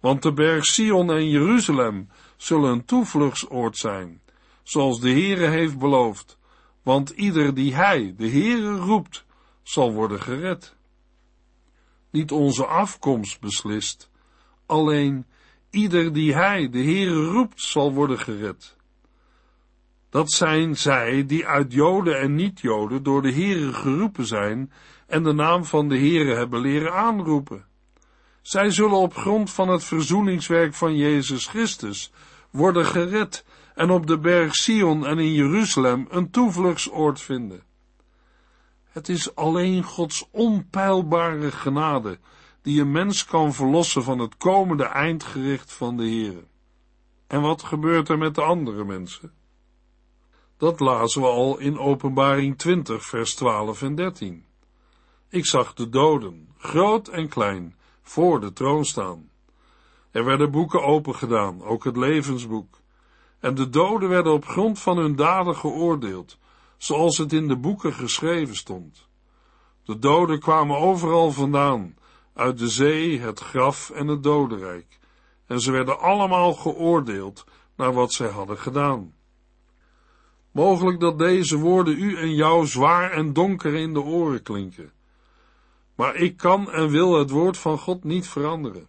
Want 0.00 0.22
de 0.22 0.32
berg 0.32 0.64
Sion 0.64 1.10
en 1.10 1.28
Jeruzalem 1.28 2.08
zullen 2.36 2.70
een 2.72 2.84
toevluchtsoord 2.84 3.76
zijn, 3.76 4.20
zoals 4.62 5.00
de 5.00 5.10
Heere 5.10 5.46
heeft 5.46 5.78
beloofd. 5.78 6.38
Want 6.82 7.10
ieder 7.10 7.54
die 7.54 7.74
hij, 7.74 8.14
de 8.16 8.28
Heere, 8.28 8.76
roept, 8.76 9.24
zal 9.62 9.92
worden 9.92 10.20
gered. 10.20 10.76
Niet 12.10 12.32
onze 12.32 12.66
afkomst 12.66 13.40
beslist, 13.40 14.10
alleen 14.66 15.26
ieder 15.70 16.12
die 16.12 16.34
hij, 16.34 16.70
de 16.70 16.82
Heere, 16.82 17.24
roept, 17.24 17.62
zal 17.62 17.92
worden 17.92 18.18
gered. 18.18 18.78
Dat 20.10 20.30
zijn 20.30 20.76
zij 20.76 21.26
die 21.26 21.46
uit 21.46 21.72
Joden 21.72 22.20
en 22.20 22.34
niet-Joden 22.34 23.02
door 23.02 23.22
de 23.22 23.32
Heere 23.32 23.72
geroepen 23.72 24.26
zijn 24.26 24.72
en 25.06 25.22
de 25.22 25.32
naam 25.32 25.64
van 25.64 25.88
de 25.88 25.98
Heere 25.98 26.34
hebben 26.34 26.60
leren 26.60 26.92
aanroepen. 26.92 27.64
Zij 28.42 28.70
zullen 28.70 28.96
op 28.96 29.14
grond 29.14 29.50
van 29.50 29.68
het 29.68 29.84
verzoeningswerk 29.84 30.74
van 30.74 30.96
Jezus 30.96 31.46
Christus 31.46 32.12
worden 32.50 32.86
gered 32.86 33.44
en 33.74 33.90
op 33.90 34.06
de 34.06 34.18
berg 34.18 34.54
Sion 34.54 35.06
en 35.06 35.18
in 35.18 35.32
Jeruzalem 35.32 36.06
een 36.10 36.30
toevluchtsoord 36.30 37.20
vinden. 37.20 37.62
Het 38.84 39.08
is 39.08 39.34
alleen 39.34 39.82
Gods 39.82 40.28
onpeilbare 40.30 41.50
genade 41.50 42.18
die 42.62 42.80
een 42.80 42.90
mens 42.90 43.24
kan 43.24 43.54
verlossen 43.54 44.02
van 44.02 44.18
het 44.18 44.36
komende 44.36 44.84
eindgericht 44.84 45.72
van 45.72 45.96
de 45.96 46.02
Heere. 46.02 46.44
En 47.26 47.40
wat 47.40 47.62
gebeurt 47.62 48.08
er 48.08 48.18
met 48.18 48.34
de 48.34 48.42
andere 48.42 48.84
mensen? 48.84 49.32
Dat 50.60 50.80
lazen 50.80 51.22
we 51.22 51.26
al 51.28 51.58
in 51.58 51.78
Openbaring 51.78 52.58
20, 52.58 53.04
vers 53.04 53.34
12 53.34 53.82
en 53.82 53.94
13. 53.94 54.44
Ik 55.28 55.46
zag 55.46 55.74
de 55.74 55.88
doden, 55.88 56.48
groot 56.58 57.08
en 57.08 57.28
klein, 57.28 57.76
voor 58.02 58.40
de 58.40 58.52
troon 58.52 58.84
staan. 58.84 59.30
Er 60.10 60.24
werden 60.24 60.50
boeken 60.50 60.82
opengedaan, 60.82 61.62
ook 61.62 61.84
het 61.84 61.96
levensboek. 61.96 62.78
En 63.38 63.54
de 63.54 63.68
doden 63.68 64.08
werden 64.08 64.32
op 64.32 64.46
grond 64.46 64.78
van 64.78 64.96
hun 64.96 65.16
daden 65.16 65.56
geoordeeld, 65.56 66.38
zoals 66.76 67.18
het 67.18 67.32
in 67.32 67.48
de 67.48 67.56
boeken 67.56 67.92
geschreven 67.92 68.56
stond. 68.56 69.08
De 69.84 69.98
doden 69.98 70.40
kwamen 70.40 70.76
overal 70.76 71.30
vandaan, 71.30 71.96
uit 72.34 72.58
de 72.58 72.68
zee, 72.68 73.20
het 73.20 73.40
graf 73.40 73.90
en 73.90 74.06
het 74.06 74.22
dodenrijk, 74.22 74.98
en 75.46 75.60
ze 75.60 75.70
werden 75.70 76.00
allemaal 76.00 76.52
geoordeeld 76.52 77.44
naar 77.76 77.92
wat 77.92 78.12
zij 78.12 78.28
hadden 78.28 78.58
gedaan. 78.58 79.18
Mogelijk 80.50 81.00
dat 81.00 81.18
deze 81.18 81.58
woorden 81.58 81.98
u 81.98 82.16
en 82.16 82.34
jou 82.34 82.66
zwaar 82.66 83.10
en 83.10 83.32
donker 83.32 83.74
in 83.74 83.92
de 83.92 84.00
oren 84.00 84.42
klinken. 84.42 84.92
Maar 85.94 86.14
ik 86.14 86.36
kan 86.36 86.70
en 86.70 86.88
wil 86.90 87.18
het 87.18 87.30
woord 87.30 87.58
van 87.58 87.78
God 87.78 88.04
niet 88.04 88.28
veranderen. 88.28 88.86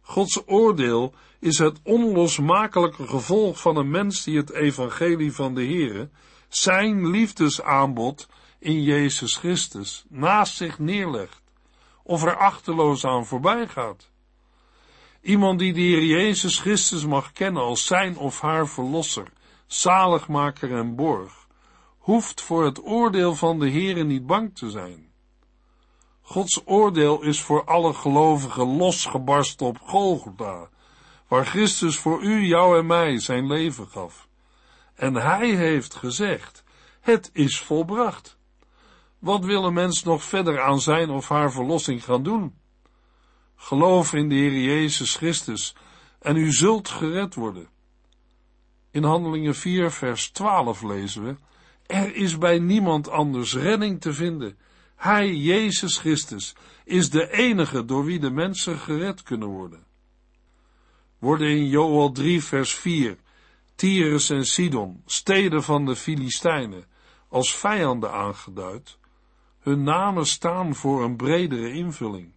Gods 0.00 0.42
oordeel 0.46 1.14
is 1.38 1.58
het 1.58 1.80
onlosmakelijke 1.82 3.06
gevolg 3.06 3.60
van 3.60 3.76
een 3.76 3.90
mens 3.90 4.24
die 4.24 4.36
het 4.36 4.52
evangelie 4.52 5.32
van 5.32 5.54
de 5.54 5.64
Heere, 5.64 6.08
zijn 6.48 7.10
liefdesaanbod 7.10 8.28
in 8.58 8.82
Jezus 8.82 9.36
Christus, 9.36 10.04
naast 10.08 10.56
zich 10.56 10.78
neerlegt, 10.78 11.42
of 12.02 12.22
er 12.22 12.36
achterloos 12.36 13.04
aan 13.04 13.26
voorbij 13.26 13.68
gaat. 13.68 14.10
Iemand 15.20 15.58
die 15.58 15.72
de 15.72 15.80
Heer 15.80 16.04
Jezus 16.04 16.58
Christus 16.58 17.06
mag 17.06 17.32
kennen 17.32 17.62
als 17.62 17.86
zijn 17.86 18.16
of 18.16 18.40
haar 18.40 18.68
verlosser, 18.68 19.32
zaligmaker 19.72 20.76
en 20.76 20.94
borg, 20.94 21.46
hoeft 21.98 22.40
voor 22.40 22.64
het 22.64 22.84
oordeel 22.84 23.34
van 23.34 23.58
de 23.58 23.70
Heere 23.70 24.04
niet 24.04 24.26
bang 24.26 24.56
te 24.56 24.70
zijn. 24.70 25.10
Gods 26.20 26.60
oordeel 26.64 27.22
is 27.22 27.40
voor 27.40 27.64
alle 27.64 27.92
gelovigen 27.92 28.76
losgebarsten 28.76 29.66
op 29.66 29.78
Golgotha, 29.80 30.68
waar 31.28 31.46
Christus 31.46 31.98
voor 31.98 32.22
u, 32.22 32.46
jou 32.46 32.78
en 32.78 32.86
mij 32.86 33.18
zijn 33.18 33.46
leven 33.46 33.86
gaf. 33.86 34.28
En 34.94 35.14
hij 35.14 35.48
heeft 35.48 35.94
gezegd, 35.94 36.64
het 37.00 37.30
is 37.32 37.60
volbracht. 37.60 38.36
Wat 39.18 39.44
wil 39.44 39.64
een 39.64 39.72
mens 39.72 40.02
nog 40.02 40.22
verder 40.22 40.60
aan 40.60 40.80
zijn 40.80 41.10
of 41.10 41.28
haar 41.28 41.52
verlossing 41.52 42.04
gaan 42.04 42.22
doen? 42.22 42.54
Geloof 43.56 44.12
in 44.12 44.28
de 44.28 44.34
Heer 44.34 44.60
Jezus 44.60 45.16
Christus 45.16 45.76
en 46.18 46.36
u 46.36 46.52
zult 46.52 46.88
gered 46.88 47.34
worden. 47.34 47.68
In 48.92 49.04
Handelingen 49.04 49.54
4, 49.54 49.90
vers 49.90 50.30
12 50.30 50.82
lezen 50.82 51.24
we: 51.24 51.36
Er 51.86 52.14
is 52.14 52.38
bij 52.38 52.58
niemand 52.58 53.08
anders 53.08 53.54
redding 53.54 54.00
te 54.00 54.12
vinden. 54.12 54.58
Hij, 54.96 55.34
Jezus 55.34 55.98
Christus, 55.98 56.54
is 56.84 57.10
de 57.10 57.32
enige 57.32 57.84
door 57.84 58.04
wie 58.04 58.18
de 58.18 58.30
mensen 58.30 58.78
gered 58.78 59.22
kunnen 59.22 59.48
worden. 59.48 59.84
Worden 61.18 61.48
in 61.48 61.68
Joel 61.68 62.12
3, 62.12 62.42
vers 62.42 62.74
4 62.74 63.16
Tyrus 63.74 64.30
en 64.30 64.46
Sidon, 64.46 65.02
steden 65.06 65.62
van 65.62 65.86
de 65.86 65.96
Filistijnen, 65.96 66.84
als 67.28 67.56
vijanden 67.56 68.12
aangeduid. 68.12 68.98
Hun 69.60 69.82
namen 69.82 70.26
staan 70.26 70.74
voor 70.74 71.04
een 71.04 71.16
bredere 71.16 71.72
invulling. 71.72 72.32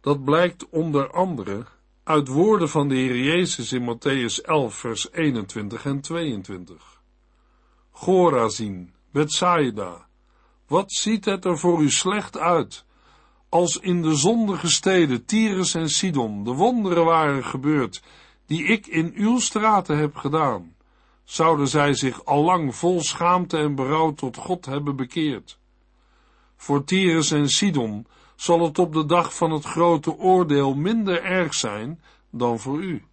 Dat 0.00 0.24
blijkt 0.24 0.68
onder 0.68 1.10
andere 1.10 1.66
uit 2.12 2.28
woorden 2.28 2.68
van 2.68 2.88
de 2.88 2.94
Heer 2.94 3.16
Jezus 3.16 3.72
in 3.72 3.82
Matthäus 3.82 4.44
11, 4.44 4.74
vers 4.74 5.12
21 5.12 5.84
en 5.84 6.00
22. 6.00 7.02
Gorazin, 7.90 8.92
Bethsaida, 9.10 10.06
wat 10.66 10.92
ziet 10.92 11.24
het 11.24 11.44
er 11.44 11.58
voor 11.58 11.82
u 11.82 11.90
slecht 11.90 12.38
uit, 12.38 12.84
als 13.48 13.76
in 13.76 14.02
de 14.02 14.14
zondige 14.14 14.70
steden 14.70 15.24
Tyrus 15.24 15.74
en 15.74 15.88
Sidon 15.88 16.44
de 16.44 16.52
wonderen 16.52 17.04
waren 17.04 17.44
gebeurd, 17.44 18.02
die 18.46 18.64
ik 18.64 18.86
in 18.86 19.12
uw 19.14 19.38
straten 19.38 19.98
heb 19.98 20.16
gedaan, 20.16 20.74
zouden 21.24 21.68
zij 21.68 21.94
zich 21.94 22.24
allang 22.24 22.74
vol 22.76 23.00
schaamte 23.00 23.56
en 23.56 23.74
berouw 23.74 24.14
tot 24.14 24.36
God 24.36 24.66
hebben 24.66 24.96
bekeerd. 24.96 25.58
Voor 26.56 26.84
Tyrus 26.84 27.30
en 27.30 27.48
Sidon 27.48 28.06
zal 28.42 28.60
het 28.60 28.78
op 28.78 28.92
de 28.92 29.06
dag 29.06 29.34
van 29.34 29.50
het 29.50 29.64
grote 29.64 30.16
oordeel 30.16 30.74
minder 30.74 31.22
erg 31.22 31.54
zijn 31.54 32.02
dan 32.30 32.58
voor 32.58 32.82
u. 32.82 33.04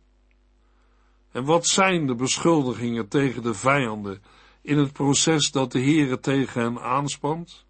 En 1.31 1.43
wat 1.43 1.67
zijn 1.67 2.07
de 2.07 2.15
beschuldigingen 2.15 3.07
tegen 3.07 3.43
de 3.43 3.53
vijanden 3.53 4.23
in 4.61 4.77
het 4.77 4.93
proces 4.93 5.51
dat 5.51 5.71
de 5.71 5.79
Heere 5.79 6.19
tegen 6.19 6.61
hen 6.61 6.81
aanspant? 6.81 7.65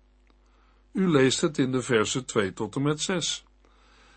U 0.92 1.10
leest 1.10 1.42
het 1.42 1.58
in 1.58 1.72
de 1.72 1.82
versen 1.82 2.26
2 2.26 2.54
tot 2.54 2.76
en 2.76 2.82
met 2.82 3.02
6. 3.02 3.44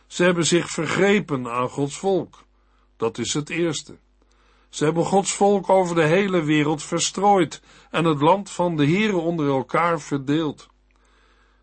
Ze 0.07 0.25
hebben 0.25 0.47
zich 0.47 0.71
vergrepen 0.71 1.49
aan 1.49 1.69
Gods 1.69 1.99
volk. 1.99 2.45
Dat 2.97 3.19
is 3.19 3.35
het 3.35 3.51
eerste. 3.51 3.97
Ze 4.69 4.85
hebben 4.85 5.05
Gods 5.05 5.33
volk 5.33 5.69
over 5.69 5.95
de 5.95 6.07
hele 6.07 6.43
wereld 6.43 6.83
verstrooid 6.83 7.63
en 7.91 8.05
het 8.05 8.21
land 8.21 8.51
van 8.51 8.77
de 8.77 8.87
Heere 8.87 9.17
onder 9.17 9.49
elkaar 9.49 10.01
verdeeld. 10.01 10.71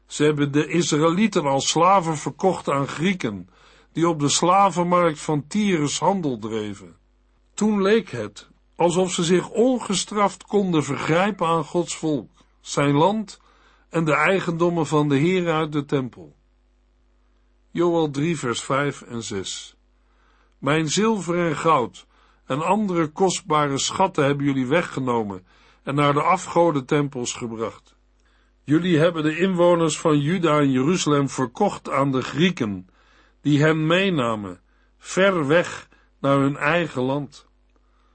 Ze 0.09 0.23
hebben 0.23 0.51
de 0.51 0.67
Israëlieten 0.67 1.45
als 1.45 1.67
slaven 1.67 2.17
verkocht 2.17 2.69
aan 2.69 2.87
Grieken, 2.87 3.49
die 3.91 4.07
op 4.07 4.19
de 4.19 4.29
slavenmarkt 4.29 5.19
van 5.19 5.47
Tyrus 5.47 5.99
handel 5.99 6.37
dreven. 6.39 6.95
Toen 7.53 7.81
leek 7.81 8.09
het 8.11 8.49
alsof 8.75 9.11
ze 9.11 9.23
zich 9.23 9.49
ongestraft 9.49 10.43
konden 10.43 10.83
vergrijpen 10.83 11.47
aan 11.47 11.63
Gods 11.63 11.95
volk, 11.95 12.29
zijn 12.61 12.93
land 12.93 13.41
en 13.89 14.05
de 14.05 14.13
eigendommen 14.13 14.87
van 14.87 15.09
de 15.09 15.17
Heer 15.17 15.51
uit 15.51 15.71
de 15.71 15.85
tempel. 15.85 16.35
Joel 17.71 18.11
3 18.11 18.39
vers 18.39 18.61
5 18.61 19.01
en 19.01 19.23
6 19.23 19.75
Mijn 20.57 20.87
zilver 20.87 21.47
en 21.47 21.55
goud 21.55 22.05
en 22.45 22.61
andere 22.61 23.07
kostbare 23.07 23.77
schatten 23.77 24.25
hebben 24.25 24.45
jullie 24.45 24.67
weggenomen 24.67 25.45
en 25.83 25.95
naar 25.95 26.13
de 26.13 26.23
afgodentempels 26.23 27.33
gebracht. 27.33 27.97
Jullie 28.69 28.99
hebben 28.99 29.23
de 29.23 29.37
inwoners 29.37 29.99
van 29.99 30.19
Juda 30.19 30.59
en 30.59 30.71
Jeruzalem 30.71 31.29
verkocht 31.29 31.89
aan 31.89 32.11
de 32.11 32.21
Grieken, 32.21 32.89
die 33.41 33.61
hen 33.61 33.87
meenamen, 33.87 34.61
ver 34.97 35.47
weg 35.47 35.89
naar 36.19 36.37
hun 36.39 36.57
eigen 36.57 37.01
land. 37.01 37.47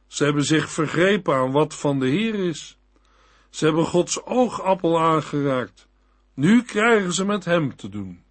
Ze 0.06 0.25
hebben 0.25 0.44
zich 0.44 0.70
vergrepen 0.70 1.34
aan 1.34 1.52
wat 1.52 1.75
van 1.75 1.99
de 1.99 2.06
Heer 2.06 2.34
is. 2.34 2.78
Ze 3.50 3.64
hebben 3.64 3.87
Gods 3.87 4.25
oogappel 4.25 5.00
aangeraakt. 5.00 5.88
Nu 6.35 6.62
krijgen 6.62 7.12
ze 7.12 7.24
met 7.24 7.44
hem 7.44 7.76
te 7.76 7.88
doen. 7.88 8.24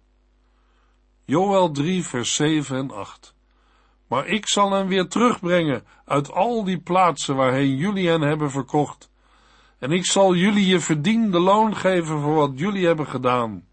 Joel 1.24 1.70
3, 1.70 2.04
vers 2.04 2.34
7 2.34 2.76
en 2.76 2.90
8. 2.90 3.34
Maar 4.08 4.26
ik 4.26 4.46
zal 4.46 4.72
hen 4.72 4.86
weer 4.86 5.08
terugbrengen 5.08 5.84
uit 6.04 6.32
al 6.32 6.64
die 6.64 6.80
plaatsen 6.80 7.36
waarheen 7.36 7.76
jullie 7.76 8.08
hen 8.08 8.20
hebben 8.20 8.50
verkocht. 8.50 9.12
En 9.84 9.90
ik 9.90 10.04
zal 10.04 10.34
jullie 10.34 10.66
je 10.66 10.80
verdiende 10.80 11.38
loon 11.38 11.76
geven 11.76 12.20
voor 12.20 12.34
wat 12.34 12.52
jullie 12.54 12.86
hebben 12.86 13.06
gedaan. 13.06 13.64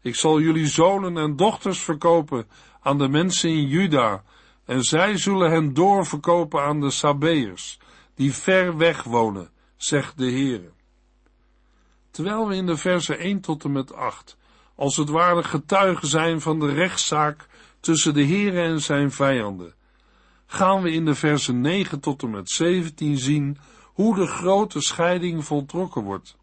Ik 0.00 0.14
zal 0.14 0.40
jullie 0.40 0.66
zonen 0.66 1.16
en 1.16 1.36
dochters 1.36 1.78
verkopen 1.78 2.46
aan 2.80 2.98
de 2.98 3.08
mensen 3.08 3.50
in 3.50 3.66
Juda, 3.66 4.22
en 4.64 4.82
zij 4.82 5.16
zullen 5.16 5.50
hen 5.50 5.74
doorverkopen 5.74 6.62
aan 6.62 6.80
de 6.80 6.90
Sabeërs, 6.90 7.78
die 8.14 8.34
ver 8.34 8.76
weg 8.76 9.02
wonen, 9.02 9.50
zegt 9.76 10.18
de 10.18 10.30
Heere. 10.30 10.70
Terwijl 12.10 12.48
we 12.48 12.54
in 12.54 12.66
de 12.66 12.76
versen 12.76 13.18
1 13.18 13.40
tot 13.40 13.64
en 13.64 13.72
met 13.72 13.94
8 13.94 14.36
als 14.76 14.96
het 14.96 15.08
ware 15.08 15.42
getuigen 15.42 16.08
zijn 16.08 16.40
van 16.40 16.60
de 16.60 16.72
rechtszaak 16.72 17.46
tussen 17.80 18.14
de 18.14 18.26
Heere 18.26 18.60
en 18.60 18.80
zijn 18.80 19.10
vijanden, 19.10 19.74
gaan 20.46 20.82
we 20.82 20.92
in 20.92 21.04
de 21.04 21.14
versen 21.14 21.60
9 21.60 22.00
tot 22.00 22.22
en 22.22 22.30
met 22.30 22.50
17 22.50 23.18
zien 23.18 23.58
hoe 23.92 24.14
de 24.14 24.26
grote 24.26 24.80
scheiding 24.80 25.44
voltrokken 25.44 26.02
wordt. 26.02 26.36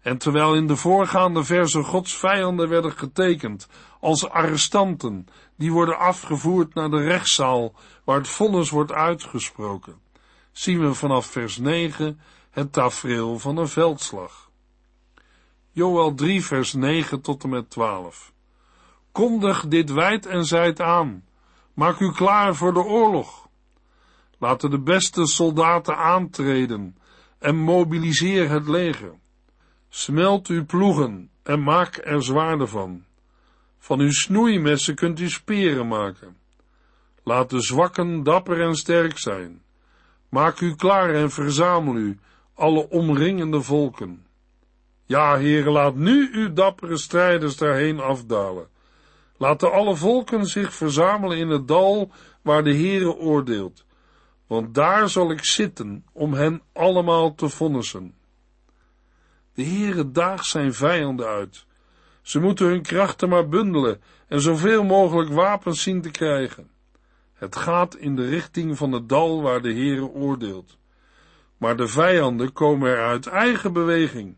En 0.00 0.18
terwijl 0.18 0.54
in 0.54 0.66
de 0.66 0.76
voorgaande 0.76 1.44
versen 1.44 1.84
Gods 1.84 2.16
vijanden 2.16 2.68
werden 2.68 2.92
getekend 2.92 3.68
als 4.00 4.28
arrestanten, 4.28 5.26
die 5.56 5.72
worden 5.72 5.98
afgevoerd 5.98 6.74
naar 6.74 6.90
de 6.90 7.02
rechtszaal 7.02 7.74
waar 8.04 8.18
het 8.18 8.28
vonnis 8.28 8.70
wordt 8.70 8.92
uitgesproken, 8.92 10.00
zien 10.52 10.80
we 10.80 10.94
vanaf 10.94 11.26
vers 11.26 11.58
9 11.58 12.20
het 12.50 12.72
tafereel 12.72 13.38
van 13.38 13.56
een 13.56 13.68
veldslag. 13.68 14.50
Joel 15.70 16.14
3 16.14 16.44
vers 16.44 16.72
9 16.72 17.20
tot 17.20 17.42
en 17.42 17.48
met 17.48 17.70
12. 17.70 18.32
Kondig 19.12 19.66
dit 19.68 19.92
wijd 19.92 20.26
en 20.26 20.44
zijd 20.44 20.80
aan. 20.80 21.24
Maak 21.74 21.98
u 21.98 22.12
klaar 22.12 22.54
voor 22.54 22.72
de 22.72 22.84
oorlog. 22.84 23.45
Laten 24.38 24.70
de 24.70 24.80
beste 24.80 25.26
soldaten 25.26 25.96
aantreden 25.96 26.96
en 27.38 27.56
mobiliseer 27.56 28.50
het 28.50 28.68
leger. 28.68 29.14
Smelt 29.88 30.46
uw 30.46 30.64
ploegen 30.64 31.30
en 31.42 31.62
maak 31.62 32.00
er 32.04 32.22
zwaarden 32.22 32.68
van. 32.68 33.04
Van 33.78 34.00
uw 34.00 34.10
snoeimessen 34.10 34.94
kunt 34.94 35.20
u 35.20 35.28
speren 35.28 35.88
maken. 35.88 36.36
Laat 37.22 37.50
de 37.50 37.60
zwakken 37.60 38.22
dapper 38.22 38.60
en 38.60 38.74
sterk 38.74 39.18
zijn. 39.18 39.62
Maak 40.28 40.60
u 40.60 40.74
klaar 40.74 41.14
en 41.14 41.30
verzamel 41.30 41.96
u, 41.96 42.18
alle 42.54 42.88
omringende 42.88 43.62
volken. 43.62 44.26
Ja, 45.04 45.36
heren, 45.36 45.72
laat 45.72 45.94
nu 45.94 46.28
uw 46.32 46.52
dappere 46.52 46.96
strijders 46.96 47.56
daarheen 47.56 48.00
afdalen. 48.00 48.68
Laten 49.36 49.72
alle 49.72 49.96
volken 49.96 50.46
zich 50.46 50.74
verzamelen 50.74 51.38
in 51.38 51.48
het 51.48 51.68
dal 51.68 52.10
waar 52.42 52.64
de 52.64 52.74
Heere 52.74 53.14
oordeelt, 53.14 53.84
want 54.46 54.74
daar 54.74 55.08
zal 55.08 55.30
ik 55.30 55.44
zitten 55.44 56.04
om 56.12 56.32
hen 56.32 56.62
allemaal 56.72 57.34
te 57.34 57.48
vonnissen. 57.48 58.14
De 59.54 59.64
Heere 59.64 60.10
daagt 60.10 60.46
zijn 60.46 60.74
vijanden 60.74 61.26
uit. 61.26 61.66
Ze 62.22 62.40
moeten 62.40 62.66
hun 62.66 62.82
krachten 62.82 63.28
maar 63.28 63.48
bundelen 63.48 64.00
en 64.28 64.40
zoveel 64.40 64.84
mogelijk 64.84 65.30
wapens 65.30 65.82
zien 65.82 66.02
te 66.02 66.10
krijgen. 66.10 66.70
Het 67.34 67.56
gaat 67.56 67.96
in 67.96 68.16
de 68.16 68.28
richting 68.28 68.76
van 68.76 68.92
het 68.92 69.08
dal 69.08 69.42
waar 69.42 69.62
de 69.62 69.72
Heere 69.72 70.06
oordeelt. 70.06 70.76
Maar 71.56 71.76
de 71.76 71.88
vijanden 71.88 72.52
komen 72.52 72.90
er 72.90 73.04
uit 73.04 73.26
eigen 73.26 73.72
beweging. 73.72 74.36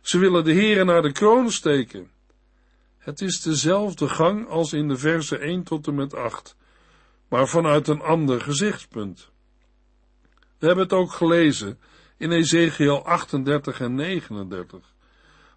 Ze 0.00 0.18
willen 0.18 0.44
de 0.44 0.52
Heere 0.52 0.84
naar 0.84 1.02
de 1.02 1.12
kroon 1.12 1.50
steken. 1.50 2.10
Het 2.98 3.20
is 3.20 3.40
dezelfde 3.40 4.08
gang 4.08 4.48
als 4.48 4.72
in 4.72 4.88
de 4.88 4.96
verse 4.96 5.38
1 5.38 5.62
tot 5.62 5.86
en 5.86 5.94
met 5.94 6.14
8, 6.14 6.56
maar 7.28 7.48
vanuit 7.48 7.88
een 7.88 8.00
ander 8.00 8.40
gezichtspunt. 8.40 9.31
We 10.62 10.68
hebben 10.68 10.84
het 10.84 10.94
ook 10.94 11.12
gelezen 11.12 11.78
in 12.16 12.30
Ezekiel 12.32 13.04
38 13.04 13.80
en 13.80 13.94
39, 13.94 14.78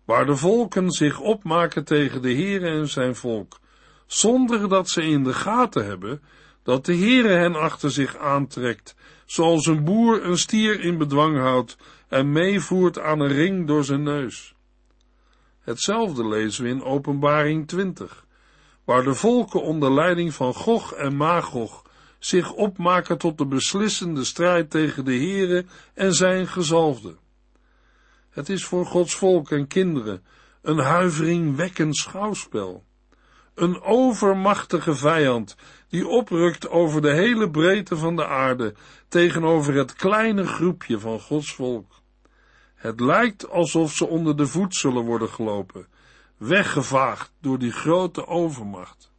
waar 0.06 0.26
de 0.26 0.36
volken 0.36 0.92
zich 0.92 1.20
opmaken 1.20 1.86
tegen 1.86 2.22
de 2.22 2.34
Heere 2.34 2.68
en 2.68 2.88
zijn 2.88 3.16
volk, 3.16 3.60
zonder 4.06 4.70
dat 4.70 4.90
ze 4.90 5.02
in 5.02 5.24
de 5.24 5.34
gaten 5.34 5.86
hebben 5.86 6.22
dat 6.64 6.86
de 6.86 6.96
Heere 6.96 7.28
hen 7.28 7.56
achter 7.56 7.92
zich 7.92 8.18
aantrekt, 8.18 8.96
zoals 9.26 9.66
een 9.66 9.84
boer 9.84 10.26
een 10.26 10.38
stier 10.38 10.80
in 10.80 10.98
bedwang 10.98 11.38
houdt 11.38 11.78
en 12.08 12.32
meevoert 12.32 13.00
aan 13.00 13.20
een 13.20 13.34
ring 13.34 13.68
door 13.68 13.84
zijn 13.84 14.04
neus. 14.04 14.56
Hetzelfde 15.62 16.28
lezen 16.28 16.64
we 16.64 16.70
in 16.70 16.84
Openbaring 16.84 17.68
20, 17.68 18.26
waar 18.84 19.04
de 19.04 19.14
volken 19.14 19.62
onder 19.62 19.94
leiding 19.94 20.34
van 20.34 20.54
Gog 20.54 20.94
en 20.94 21.16
Magog 21.16 21.84
zich 22.26 22.52
opmaken 22.52 23.18
tot 23.18 23.38
de 23.38 23.46
beslissende 23.46 24.24
strijd 24.24 24.70
tegen 24.70 25.06
de 25.06 25.16
Heere 25.16 25.66
en 25.94 26.14
zijn 26.14 26.48
gezalfde. 26.48 27.16
Het 28.30 28.50
is 28.50 28.66
voor 28.66 28.86
Gods 28.86 29.16
volk 29.16 29.52
en 29.52 29.68
kinderen 29.68 30.24
een 30.62 30.78
huiveringwekkend 30.78 31.96
schouwspel. 31.96 32.84
Een 33.54 33.82
overmachtige 33.82 34.96
vijand 34.96 35.56
die 35.90 36.08
oprukt 36.08 36.70
over 36.70 37.02
de 37.02 37.14
hele 37.14 37.50
breedte 37.50 37.98
van 37.98 38.16
de 38.16 38.28
aarde 38.28 38.74
tegenover 39.08 39.74
het 39.74 39.94
kleine 39.94 40.48
groepje 40.48 41.00
van 41.00 41.20
Gods 41.20 41.54
volk. 41.54 42.02
Het 42.76 43.00
lijkt 43.00 43.50
alsof 43.50 43.92
ze 43.92 44.08
onder 44.08 44.38
de 44.38 44.48
voet 44.48 44.76
zullen 44.76 45.04
worden 45.04 45.30
gelopen, 45.30 45.88
weggevaagd 46.38 47.32
door 47.42 47.60
die 47.60 47.72
grote 47.72 48.28
overmacht. 48.28 49.12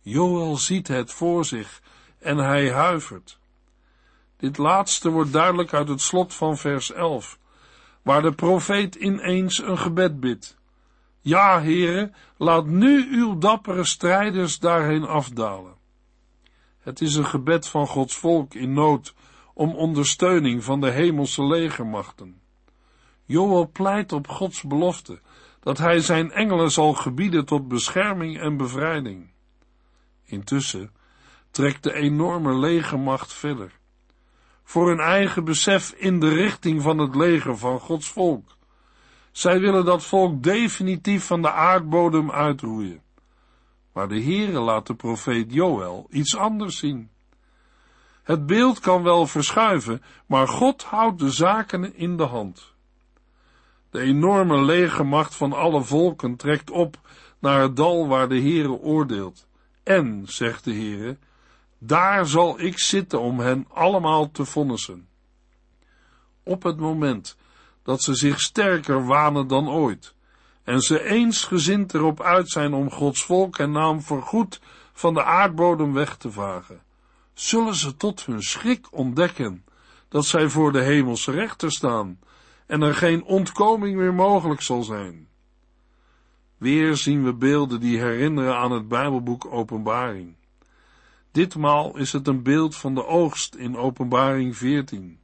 Joel 0.00 0.56
ziet 0.56 0.88
het 0.88 1.12
voor 1.12 1.44
zich 1.44 1.80
en 2.26 2.36
hij 2.36 2.70
huivert. 2.70 3.38
Dit 4.36 4.58
laatste 4.58 5.10
wordt 5.10 5.32
duidelijk 5.32 5.74
uit 5.74 5.88
het 5.88 6.00
slot 6.00 6.34
van 6.34 6.56
vers 6.56 6.92
11, 6.92 7.38
waar 8.02 8.22
de 8.22 8.32
profeet 8.32 8.94
ineens 8.94 9.62
een 9.62 9.78
gebed 9.78 10.20
bidt. 10.20 10.56
Ja, 11.20 11.60
heren, 11.60 12.14
laat 12.36 12.66
nu 12.66 13.08
uw 13.10 13.38
dappere 13.38 13.84
strijders 13.84 14.58
daarheen 14.58 15.04
afdalen. 15.04 15.74
Het 16.78 17.00
is 17.00 17.14
een 17.14 17.26
gebed 17.26 17.68
van 17.68 17.86
Gods 17.86 18.16
volk 18.16 18.54
in 18.54 18.72
nood 18.72 19.14
om 19.54 19.74
ondersteuning 19.74 20.64
van 20.64 20.80
de 20.80 20.90
hemelse 20.90 21.44
legermachten. 21.44 22.40
Joel 23.24 23.70
pleit 23.70 24.12
op 24.12 24.28
Gods 24.28 24.62
belofte 24.62 25.20
dat 25.60 25.78
hij 25.78 26.00
zijn 26.00 26.30
engelen 26.30 26.70
zal 26.70 26.92
gebieden 26.92 27.44
tot 27.44 27.68
bescherming 27.68 28.38
en 28.40 28.56
bevrijding. 28.56 29.30
Intussen 30.24 30.90
trekt 31.56 31.82
de 31.82 31.92
enorme 31.92 32.54
legermacht 32.54 33.32
verder. 33.32 33.72
Voor 34.64 34.88
hun 34.88 35.00
eigen 35.00 35.44
besef 35.44 35.90
in 35.90 36.20
de 36.20 36.28
richting 36.28 36.82
van 36.82 36.98
het 36.98 37.14
leger 37.14 37.58
van 37.58 37.80
Gods 37.80 38.08
volk. 38.08 38.56
Zij 39.30 39.60
willen 39.60 39.84
dat 39.84 40.04
volk 40.04 40.42
definitief 40.42 41.24
van 41.24 41.42
de 41.42 41.50
aardbodem 41.50 42.30
uitroeien. 42.30 43.02
Maar 43.92 44.08
de 44.08 44.22
Heere 44.22 44.60
laat 44.60 44.86
de 44.86 44.94
profeet 44.94 45.52
Joël 45.52 46.06
iets 46.10 46.36
anders 46.36 46.78
zien. 46.78 47.10
Het 48.22 48.46
beeld 48.46 48.80
kan 48.80 49.02
wel 49.02 49.26
verschuiven, 49.26 50.02
maar 50.26 50.48
God 50.48 50.82
houdt 50.82 51.18
de 51.18 51.30
zaken 51.30 51.94
in 51.94 52.16
de 52.16 52.26
hand. 52.26 52.74
De 53.90 54.00
enorme 54.00 54.64
legermacht 54.64 55.34
van 55.34 55.52
alle 55.52 55.82
volken 55.82 56.36
trekt 56.36 56.70
op 56.70 56.96
naar 57.38 57.60
het 57.60 57.76
dal 57.76 58.08
waar 58.08 58.28
de 58.28 58.40
Heere 58.40 58.72
oordeelt. 58.72 59.46
En, 59.82 60.22
zegt 60.26 60.64
de 60.64 60.72
Heere, 60.72 61.16
daar 61.78 62.26
zal 62.26 62.60
ik 62.60 62.78
zitten 62.78 63.20
om 63.20 63.40
hen 63.40 63.66
allemaal 63.72 64.30
te 64.30 64.44
vonnissen. 64.44 65.08
Op 66.42 66.62
het 66.62 66.78
moment 66.78 67.36
dat 67.82 68.02
ze 68.02 68.14
zich 68.14 68.40
sterker 68.40 69.06
wanen 69.06 69.46
dan 69.46 69.68
ooit, 69.68 70.14
en 70.64 70.80
ze 70.80 71.02
eensgezind 71.02 71.94
erop 71.94 72.20
uit 72.20 72.50
zijn 72.50 72.74
om 72.74 72.90
Gods 72.90 73.24
volk 73.24 73.58
en 73.58 73.70
naam 73.70 74.02
voorgoed 74.02 74.60
van 74.92 75.14
de 75.14 75.22
aardbodem 75.24 75.92
weg 75.92 76.16
te 76.16 76.32
vagen, 76.32 76.82
zullen 77.34 77.74
ze 77.74 77.96
tot 77.96 78.26
hun 78.26 78.42
schrik 78.42 78.86
ontdekken 78.90 79.64
dat 80.08 80.26
zij 80.26 80.48
voor 80.48 80.72
de 80.72 80.82
hemelse 80.82 81.30
rechter 81.30 81.72
staan 81.72 82.18
en 82.66 82.82
er 82.82 82.94
geen 82.94 83.24
ontkoming 83.24 83.96
meer 83.96 84.14
mogelijk 84.14 84.62
zal 84.62 84.82
zijn. 84.82 85.28
Weer 86.56 86.96
zien 86.96 87.24
we 87.24 87.34
beelden 87.34 87.80
die 87.80 87.98
herinneren 87.98 88.56
aan 88.56 88.70
het 88.72 88.88
Bijbelboek 88.88 89.46
Openbaring. 89.52 90.34
Ditmaal 91.36 91.96
is 91.96 92.12
het 92.12 92.26
een 92.26 92.42
beeld 92.42 92.76
van 92.76 92.94
de 92.94 93.06
oogst 93.06 93.54
in 93.54 93.76
Openbaring 93.76 94.56
14. 94.56 95.18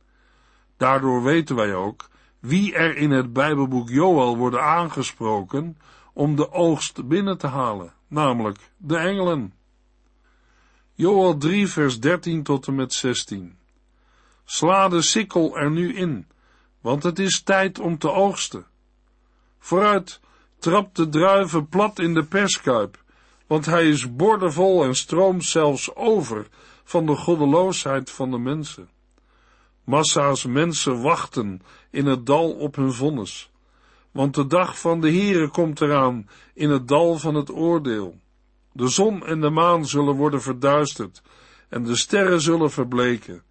Daardoor 0.77 1.23
weten 1.23 1.57
wij 1.57 1.75
ook 1.75 2.09
wie 2.41 2.75
er 2.75 2.97
in 2.97 3.11
het 3.11 3.33
Bijbelboek 3.33 3.89
Joel 3.89 4.37
worden 4.37 4.63
aangesproken 4.63 5.79
om 6.13 6.37
de 6.37 6.53
oogst 6.53 7.09
binnen 7.09 7.39
te 7.39 7.47
halen, 7.47 7.93
namelijk 8.09 8.59
de 8.77 8.97
engelen. 8.97 9.53
Joel 10.95 11.37
3 11.37 11.69
vers 11.69 12.01
13 12.01 12.43
tot 12.43 12.67
en 12.67 12.75
met 12.75 12.93
16. 12.93 13.59
Sla 14.45 14.89
de 14.89 15.03
sikkel 15.03 15.59
er 15.59 15.71
nu 15.71 15.95
in, 15.95 16.27
want 16.81 17.03
het 17.03 17.19
is 17.19 17.43
tijd 17.43 17.79
om 17.79 17.99
te 17.99 18.11
oogsten. 18.11 18.67
Vooruit, 19.59 20.21
trap 20.59 20.95
de 20.95 21.09
druiven 21.09 21.69
plat 21.69 21.99
in 21.99 22.15
de 22.15 22.25
perskuip, 22.25 23.02
want 23.53 23.67
hij 23.67 23.89
is 23.89 24.17
bordenvol 24.17 24.85
en 24.85 24.95
stroomt 24.95 25.45
zelfs 25.45 25.95
over 25.95 26.47
van 26.85 27.07
de 27.07 27.17
goddeloosheid 27.17 28.11
van 28.11 28.31
de 28.31 28.39
mensen. 28.39 28.89
Massa's 29.85 30.45
mensen 30.47 31.03
wachten 31.03 31.63
in 31.91 32.07
het 32.07 32.27
dal 32.27 32.51
op 32.51 32.77
hun 32.77 32.93
vonnis, 32.93 33.51
want 34.11 34.35
de 34.35 34.47
dag 34.47 34.79
van 34.79 35.01
de 35.01 35.11
Heere 35.11 35.49
komt 35.49 35.81
eraan 35.81 36.29
in 36.55 36.71
het 36.71 36.89
dal 36.89 37.19
van 37.19 37.35
het 37.35 37.51
oordeel. 37.51 38.19
De 38.73 38.89
zon 38.89 39.27
en 39.27 39.41
de 39.41 39.51
maan 39.51 39.87
zullen 39.87 40.15
worden 40.15 40.43
verduisterd 40.43 41.23
en 41.69 41.85
de 41.85 41.97
sterren 41.97 42.41
zullen 42.41 42.71
verbleken. 42.71 43.43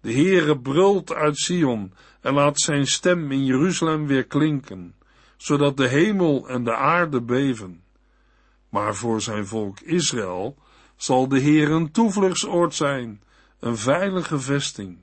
De 0.00 0.12
Heere 0.12 0.58
brult 0.58 1.12
uit 1.12 1.38
Sion 1.38 1.92
en 2.20 2.34
laat 2.34 2.60
zijn 2.60 2.86
stem 2.86 3.30
in 3.30 3.44
Jeruzalem 3.44 4.06
weer 4.06 4.24
klinken, 4.24 4.94
zodat 5.36 5.76
de 5.76 5.88
hemel 5.88 6.48
en 6.48 6.64
de 6.64 6.76
aarde 6.76 7.22
beven. 7.22 7.83
Maar 8.74 8.94
voor 8.94 9.20
zijn 9.20 9.46
volk 9.46 9.80
Israël 9.80 10.56
zal 10.96 11.28
de 11.28 11.38
Heer 11.38 11.70
een 11.70 11.90
toevluchtsoord 11.90 12.74
zijn, 12.74 13.22
een 13.58 13.76
veilige 13.76 14.38
vesting. 14.38 14.98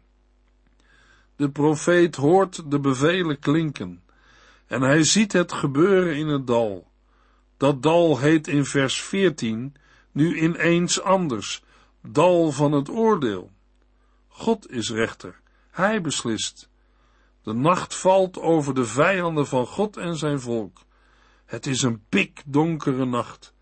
De 1.36 1.50
profeet 1.50 2.16
hoort 2.16 2.72
de 2.72 2.80
bevelen 2.80 3.40
klinken 3.40 4.04
en 4.68 4.82
hij 4.82 5.04
ziet 5.04 5.34
het 5.34 5.52
gebeuren 5.52 6.16
in 6.16 6.28
het 6.28 6.48
dal. 6.48 6.88
Dat 7.58 7.84
dal 7.84 8.20
heet 8.20 8.48
in 8.48 8.66
vers 8.66 9.02
14 9.02 9.76
nu 10.12 10.40
ineens 10.40 11.02
anders, 11.02 11.64
dal 12.02 12.52
van 12.52 12.72
het 12.72 12.90
oordeel. 12.90 13.52
God 14.28 14.72
is 14.72 14.90
rechter, 14.90 15.40
hij 15.70 16.02
beslist. 16.02 16.70
De 17.44 17.54
nacht 17.54 17.96
valt 17.96 18.40
over 18.40 18.74
de 18.74 18.86
vijanden 18.86 19.48
van 19.48 19.66
God 19.66 19.98
en 19.98 20.16
zijn 20.16 20.40
volk. 20.40 20.82
Het 21.46 21.66
is 21.66 21.82
een 21.82 22.04
pikdonkere 22.10 23.06
nacht. 23.06 23.54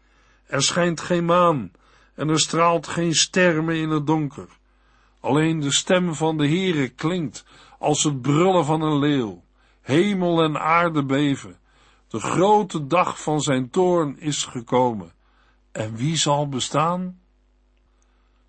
Er 0.50 0.62
schijnt 0.62 1.02
geen 1.02 1.26
maan 1.26 1.72
en 2.16 2.30
er 2.30 2.40
straalt 2.40 2.88
geen 2.88 3.14
ster 3.14 3.64
meer 3.64 3.82
in 3.82 3.90
het 3.90 4.08
donker. 4.08 4.48
Alleen 5.20 5.60
de 5.60 5.72
stem 5.72 6.16
van 6.16 6.38
de 6.38 6.48
Heere 6.48 6.90
klinkt 6.90 7.46
als 7.80 8.04
het 8.04 8.22
brullen 8.22 8.66
van 8.66 8.82
een 8.82 9.00
leeuw. 9.00 9.44
Hemel 9.82 10.44
en 10.44 10.62
aarde 10.62 11.06
beven. 11.06 11.58
De 12.08 12.20
grote 12.20 12.88
dag 12.88 13.22
van 13.22 13.42
zijn 13.42 13.70
toorn 13.70 14.20
is 14.20 14.44
gekomen. 14.44 15.12
En 15.72 15.96
wie 15.96 16.18
zal 16.18 16.50
bestaan? 16.50 17.20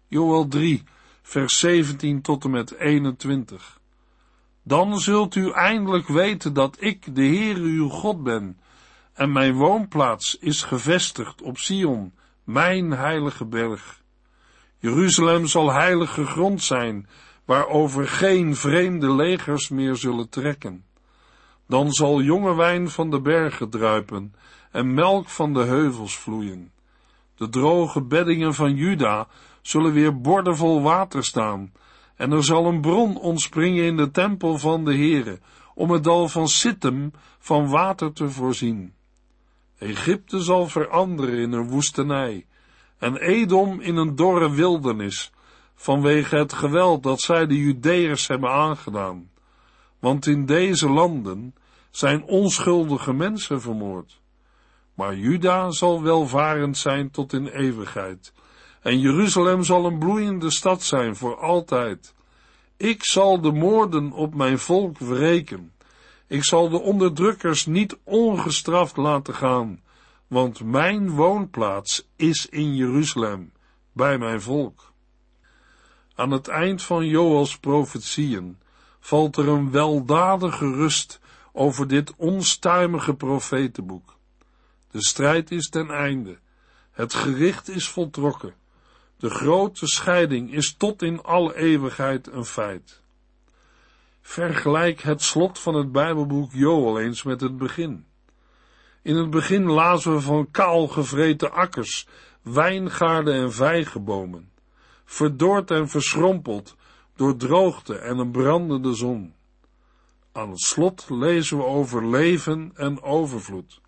Joel 0.09 0.49
3, 0.49 0.83
vers 1.23 1.59
17 1.59 2.21
tot 2.21 2.45
en 2.45 2.51
met 2.51 2.75
21. 2.75 3.81
Dan 4.63 5.01
zult 5.01 5.35
u 5.35 5.51
eindelijk 5.51 6.09
weten 6.09 6.53
dat 6.55 6.77
ik 6.79 7.15
de 7.15 7.25
Heere 7.25 7.61
uw 7.61 7.89
God 7.89 8.23
ben, 8.23 8.59
en 9.13 9.33
mijn 9.33 9.55
woonplaats 9.55 10.39
is 10.39 10.63
gevestigd 10.63 11.43
op 11.43 11.59
Sion, 11.59 12.13
mijn 12.45 12.91
heilige 12.91 13.45
berg. 13.45 14.03
Jeruzalem 14.79 15.47
zal 15.47 15.73
heilige 15.73 16.27
grond 16.27 16.63
zijn, 16.63 17.09
waarover 17.45 18.09
geen 18.09 18.57
vreemde 18.57 19.15
legers 19.15 19.69
meer 19.69 19.97
zullen 19.97 20.29
trekken. 20.29 20.85
Dan 21.67 21.93
zal 21.93 22.23
jonge 22.23 22.55
wijn 22.55 22.91
van 22.91 23.11
de 23.11 23.21
bergen 23.21 23.71
druipen 23.71 24.35
en 24.71 24.95
melk 24.95 25.29
van 25.29 25.55
de 25.55 25.63
heuvels 25.63 26.17
vloeien. 26.17 26.73
De 27.35 27.49
droge 27.49 28.03
beddingen 28.03 28.55
van 28.55 28.75
Juda 28.75 29.29
zullen 29.63 29.93
weer 29.93 30.21
bordenvol 30.21 30.83
water 30.83 31.25
staan, 31.25 31.73
en 32.17 32.33
er 32.33 32.45
zal 32.45 32.67
een 32.67 32.81
bron 32.81 33.19
ontspringen 33.19 33.85
in 33.85 33.97
de 33.97 34.11
tempel 34.11 34.59
van 34.59 34.85
de 34.85 34.95
Heere, 34.95 35.39
om 35.75 35.91
het 35.91 36.05
dal 36.05 36.29
van 36.29 36.49
Sittem 36.49 37.13
van 37.39 37.69
water 37.69 38.13
te 38.13 38.31
voorzien. 38.31 38.95
Egypte 39.81 40.41
zal 40.41 40.69
veranderen 40.69 41.39
in 41.39 41.53
een 41.53 41.69
woestenij, 41.69 42.47
en 42.99 43.17
Edom 43.17 43.81
in 43.81 43.97
een 43.97 44.17
dorre 44.17 44.51
wildernis, 44.51 45.33
vanwege 45.75 46.37
het 46.37 46.53
geweld 46.53 47.03
dat 47.03 47.21
zij 47.21 47.47
de 47.47 47.59
Judeërs 47.59 48.29
hebben 48.29 48.51
aangedaan. 48.51 49.31
Want 49.99 50.27
in 50.27 50.47
deze 50.47 50.89
landen 50.89 51.55
zijn 51.91 52.23
onschuldige 52.23 53.13
mensen 53.13 53.61
vermoord. 53.61 54.21
Maar 54.95 55.17
Juda 55.17 55.71
zal 55.71 56.03
welvarend 56.03 56.79
zijn 56.79 57.11
tot 57.11 57.33
in 57.33 57.47
eeuwigheid, 57.47 58.33
en 58.81 59.01
Jeruzalem 59.01 59.65
zal 59.65 59.85
een 59.85 59.99
bloeiende 59.99 60.51
stad 60.51 60.83
zijn 60.83 61.17
voor 61.17 61.37
altijd. 61.37 62.15
Ik 62.77 63.05
zal 63.05 63.41
de 63.41 63.53
moorden 63.53 64.13
op 64.13 64.35
mijn 64.35 64.59
volk 64.59 64.99
wreken. 64.99 65.73
Ik 66.31 66.45
zal 66.45 66.69
de 66.69 66.81
onderdrukkers 66.81 67.67
niet 67.67 67.99
ongestraft 68.05 68.97
laten 68.97 69.35
gaan, 69.35 69.81
want 70.27 70.65
mijn 70.65 71.11
woonplaats 71.11 72.09
is 72.17 72.47
in 72.47 72.75
Jeruzalem, 72.75 73.53
bij 73.93 74.19
mijn 74.19 74.41
volk. 74.41 74.93
Aan 76.15 76.31
het 76.31 76.49
eind 76.49 76.83
van 76.83 77.07
Joels 77.07 77.59
profetieën 77.59 78.59
valt 79.01 79.37
er 79.37 79.49
een 79.49 79.71
weldadige 79.71 80.75
rust 80.75 81.21
over 81.53 81.89
dit 81.89 82.15
onstuimige 82.17 83.15
profetenboek. 83.15 84.17
De 84.91 85.03
strijd 85.03 85.51
is 85.51 85.69
ten 85.69 85.91
einde. 85.91 86.39
Het 86.91 87.15
gericht 87.15 87.69
is 87.69 87.89
voltrokken. 87.89 88.55
De 89.17 89.31
grote 89.31 89.87
scheiding 89.87 90.53
is 90.53 90.75
tot 90.77 91.03
in 91.03 91.23
alle 91.23 91.57
eeuwigheid 91.57 92.27
een 92.27 92.45
feit. 92.45 93.00
Vergelijk 94.31 95.01
het 95.01 95.23
slot 95.23 95.59
van 95.59 95.75
het 95.75 95.93
Bijbelboek 95.93 96.53
Joel 96.53 97.01
eens 97.01 97.23
met 97.23 97.41
het 97.41 97.57
begin. 97.57 98.07
In 99.03 99.17
het 99.17 99.31
begin 99.31 99.71
lazen 99.71 100.13
we 100.13 100.21
van 100.21 100.51
kaal 100.51 100.89
gevreten 100.89 101.53
akkers, 101.53 102.07
wijngaarden 102.43 103.35
en 103.35 103.53
vijgenbomen, 103.53 104.51
verdord 105.05 105.71
en 105.71 105.89
verschrompeld 105.89 106.77
door 107.17 107.37
droogte 107.37 107.99
en 107.99 108.19
een 108.19 108.31
brandende 108.31 108.95
zon. 108.95 109.35
Aan 110.33 110.51
het 110.51 110.61
slot 110.61 111.07
lezen 111.09 111.57
we 111.57 111.65
over 111.65 112.07
leven 112.07 112.73
en 112.75 113.03
overvloed. 113.03 113.81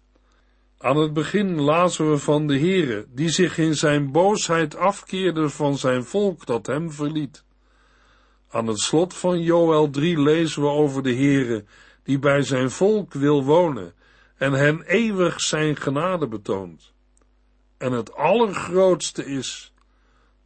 Aan 0.78 0.96
het 0.96 1.12
begin 1.12 1.60
lazen 1.60 2.10
we 2.10 2.18
van 2.18 2.46
de 2.46 2.58
Heere, 2.58 3.06
die 3.08 3.28
zich 3.28 3.58
in 3.58 3.74
zijn 3.74 4.12
boosheid 4.12 4.76
afkeerde 4.76 5.48
van 5.48 5.78
zijn 5.78 6.04
volk 6.04 6.46
dat 6.46 6.66
hem 6.66 6.90
verliet. 6.90 7.44
Aan 8.52 8.66
het 8.66 8.78
slot 8.78 9.14
van 9.14 9.40
Joel 9.40 9.90
3 9.90 10.20
lezen 10.20 10.62
we 10.62 10.68
over 10.68 11.02
de 11.02 11.14
Heere, 11.14 11.64
die 12.02 12.18
bij 12.18 12.42
zijn 12.42 12.70
volk 12.70 13.12
wil 13.12 13.44
wonen 13.44 13.94
en 14.36 14.52
hen 14.52 14.82
eeuwig 14.82 15.40
zijn 15.40 15.76
genade 15.76 16.28
betoont. 16.28 16.92
En 17.78 17.92
het 17.92 18.14
allergrootste 18.14 19.24
is, 19.24 19.72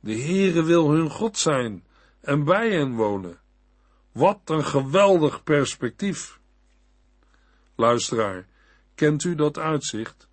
de 0.01 0.21
Heere 0.21 0.63
wil 0.63 0.91
hun 0.91 1.11
God 1.11 1.39
zijn 1.39 1.85
en 2.21 2.45
bij 2.45 2.71
hen 2.71 2.95
wonen. 2.95 3.39
Wat 4.13 4.41
een 4.45 4.65
geweldig 4.65 5.43
perspectief. 5.43 6.41
Luisteraar, 7.75 8.47
kent 8.95 9.25
u 9.25 9.35
dat 9.35 9.59
uitzicht? 9.59 10.29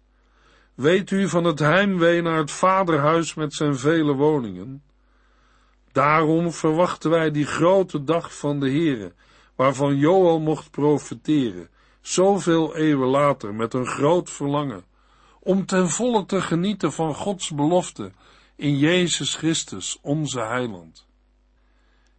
Weet 0.73 1.12
u 1.12 1.29
van 1.29 1.43
het 1.43 1.59
heimwee 1.59 2.21
naar 2.21 2.38
het 2.38 2.51
vaderhuis 2.51 3.33
met 3.33 3.53
zijn 3.53 3.77
vele 3.77 4.13
woningen? 4.13 4.83
Daarom 5.93 6.51
verwachten 6.51 7.10
wij 7.10 7.32
die 7.32 7.45
grote 7.45 8.03
dag 8.03 8.38
van 8.38 8.60
de 8.60 8.69
Heere, 8.69 9.13
waarvan 9.56 9.97
Joel 9.97 10.39
mocht 10.39 10.71
profeteren, 10.71 11.69
zoveel 12.01 12.75
eeuwen 12.75 13.08
later 13.08 13.53
met 13.53 13.73
een 13.73 13.86
groot 13.86 14.29
verlangen, 14.29 14.84
om 15.39 15.65
ten 15.65 15.89
volle 15.89 16.25
te 16.25 16.41
genieten 16.41 16.91
van 16.91 17.15
Gods 17.15 17.51
belofte 17.51 18.12
in 18.56 18.77
Jezus 18.77 19.36
Christus, 19.36 19.99
onze 20.01 20.39
heiland. 20.39 21.08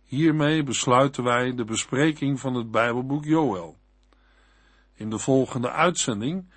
Hiermee 0.05 0.63
besluiten 0.63 1.25
wij 1.25 1.55
de 1.55 1.65
bespreking 1.65 2.41
van 2.41 2.55
het 2.55 2.71
Bijbelboek 2.71 3.25
Joel. 3.25 3.77
In 4.95 5.11
de 5.11 5.19
volgende 5.19 5.71
uitzending 5.71 6.51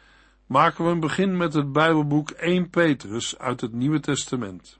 maken 0.46 0.86
we 0.86 0.92
een 0.92 1.00
begin 1.00 1.38
met 1.38 1.54
het 1.54 1.72
Bijbelboek 1.72 2.30
1 2.30 2.70
Petrus 2.70 3.38
uit 3.38 3.62
het 3.62 3.74
Nieuwe 3.74 4.00
Testament. 4.00 4.80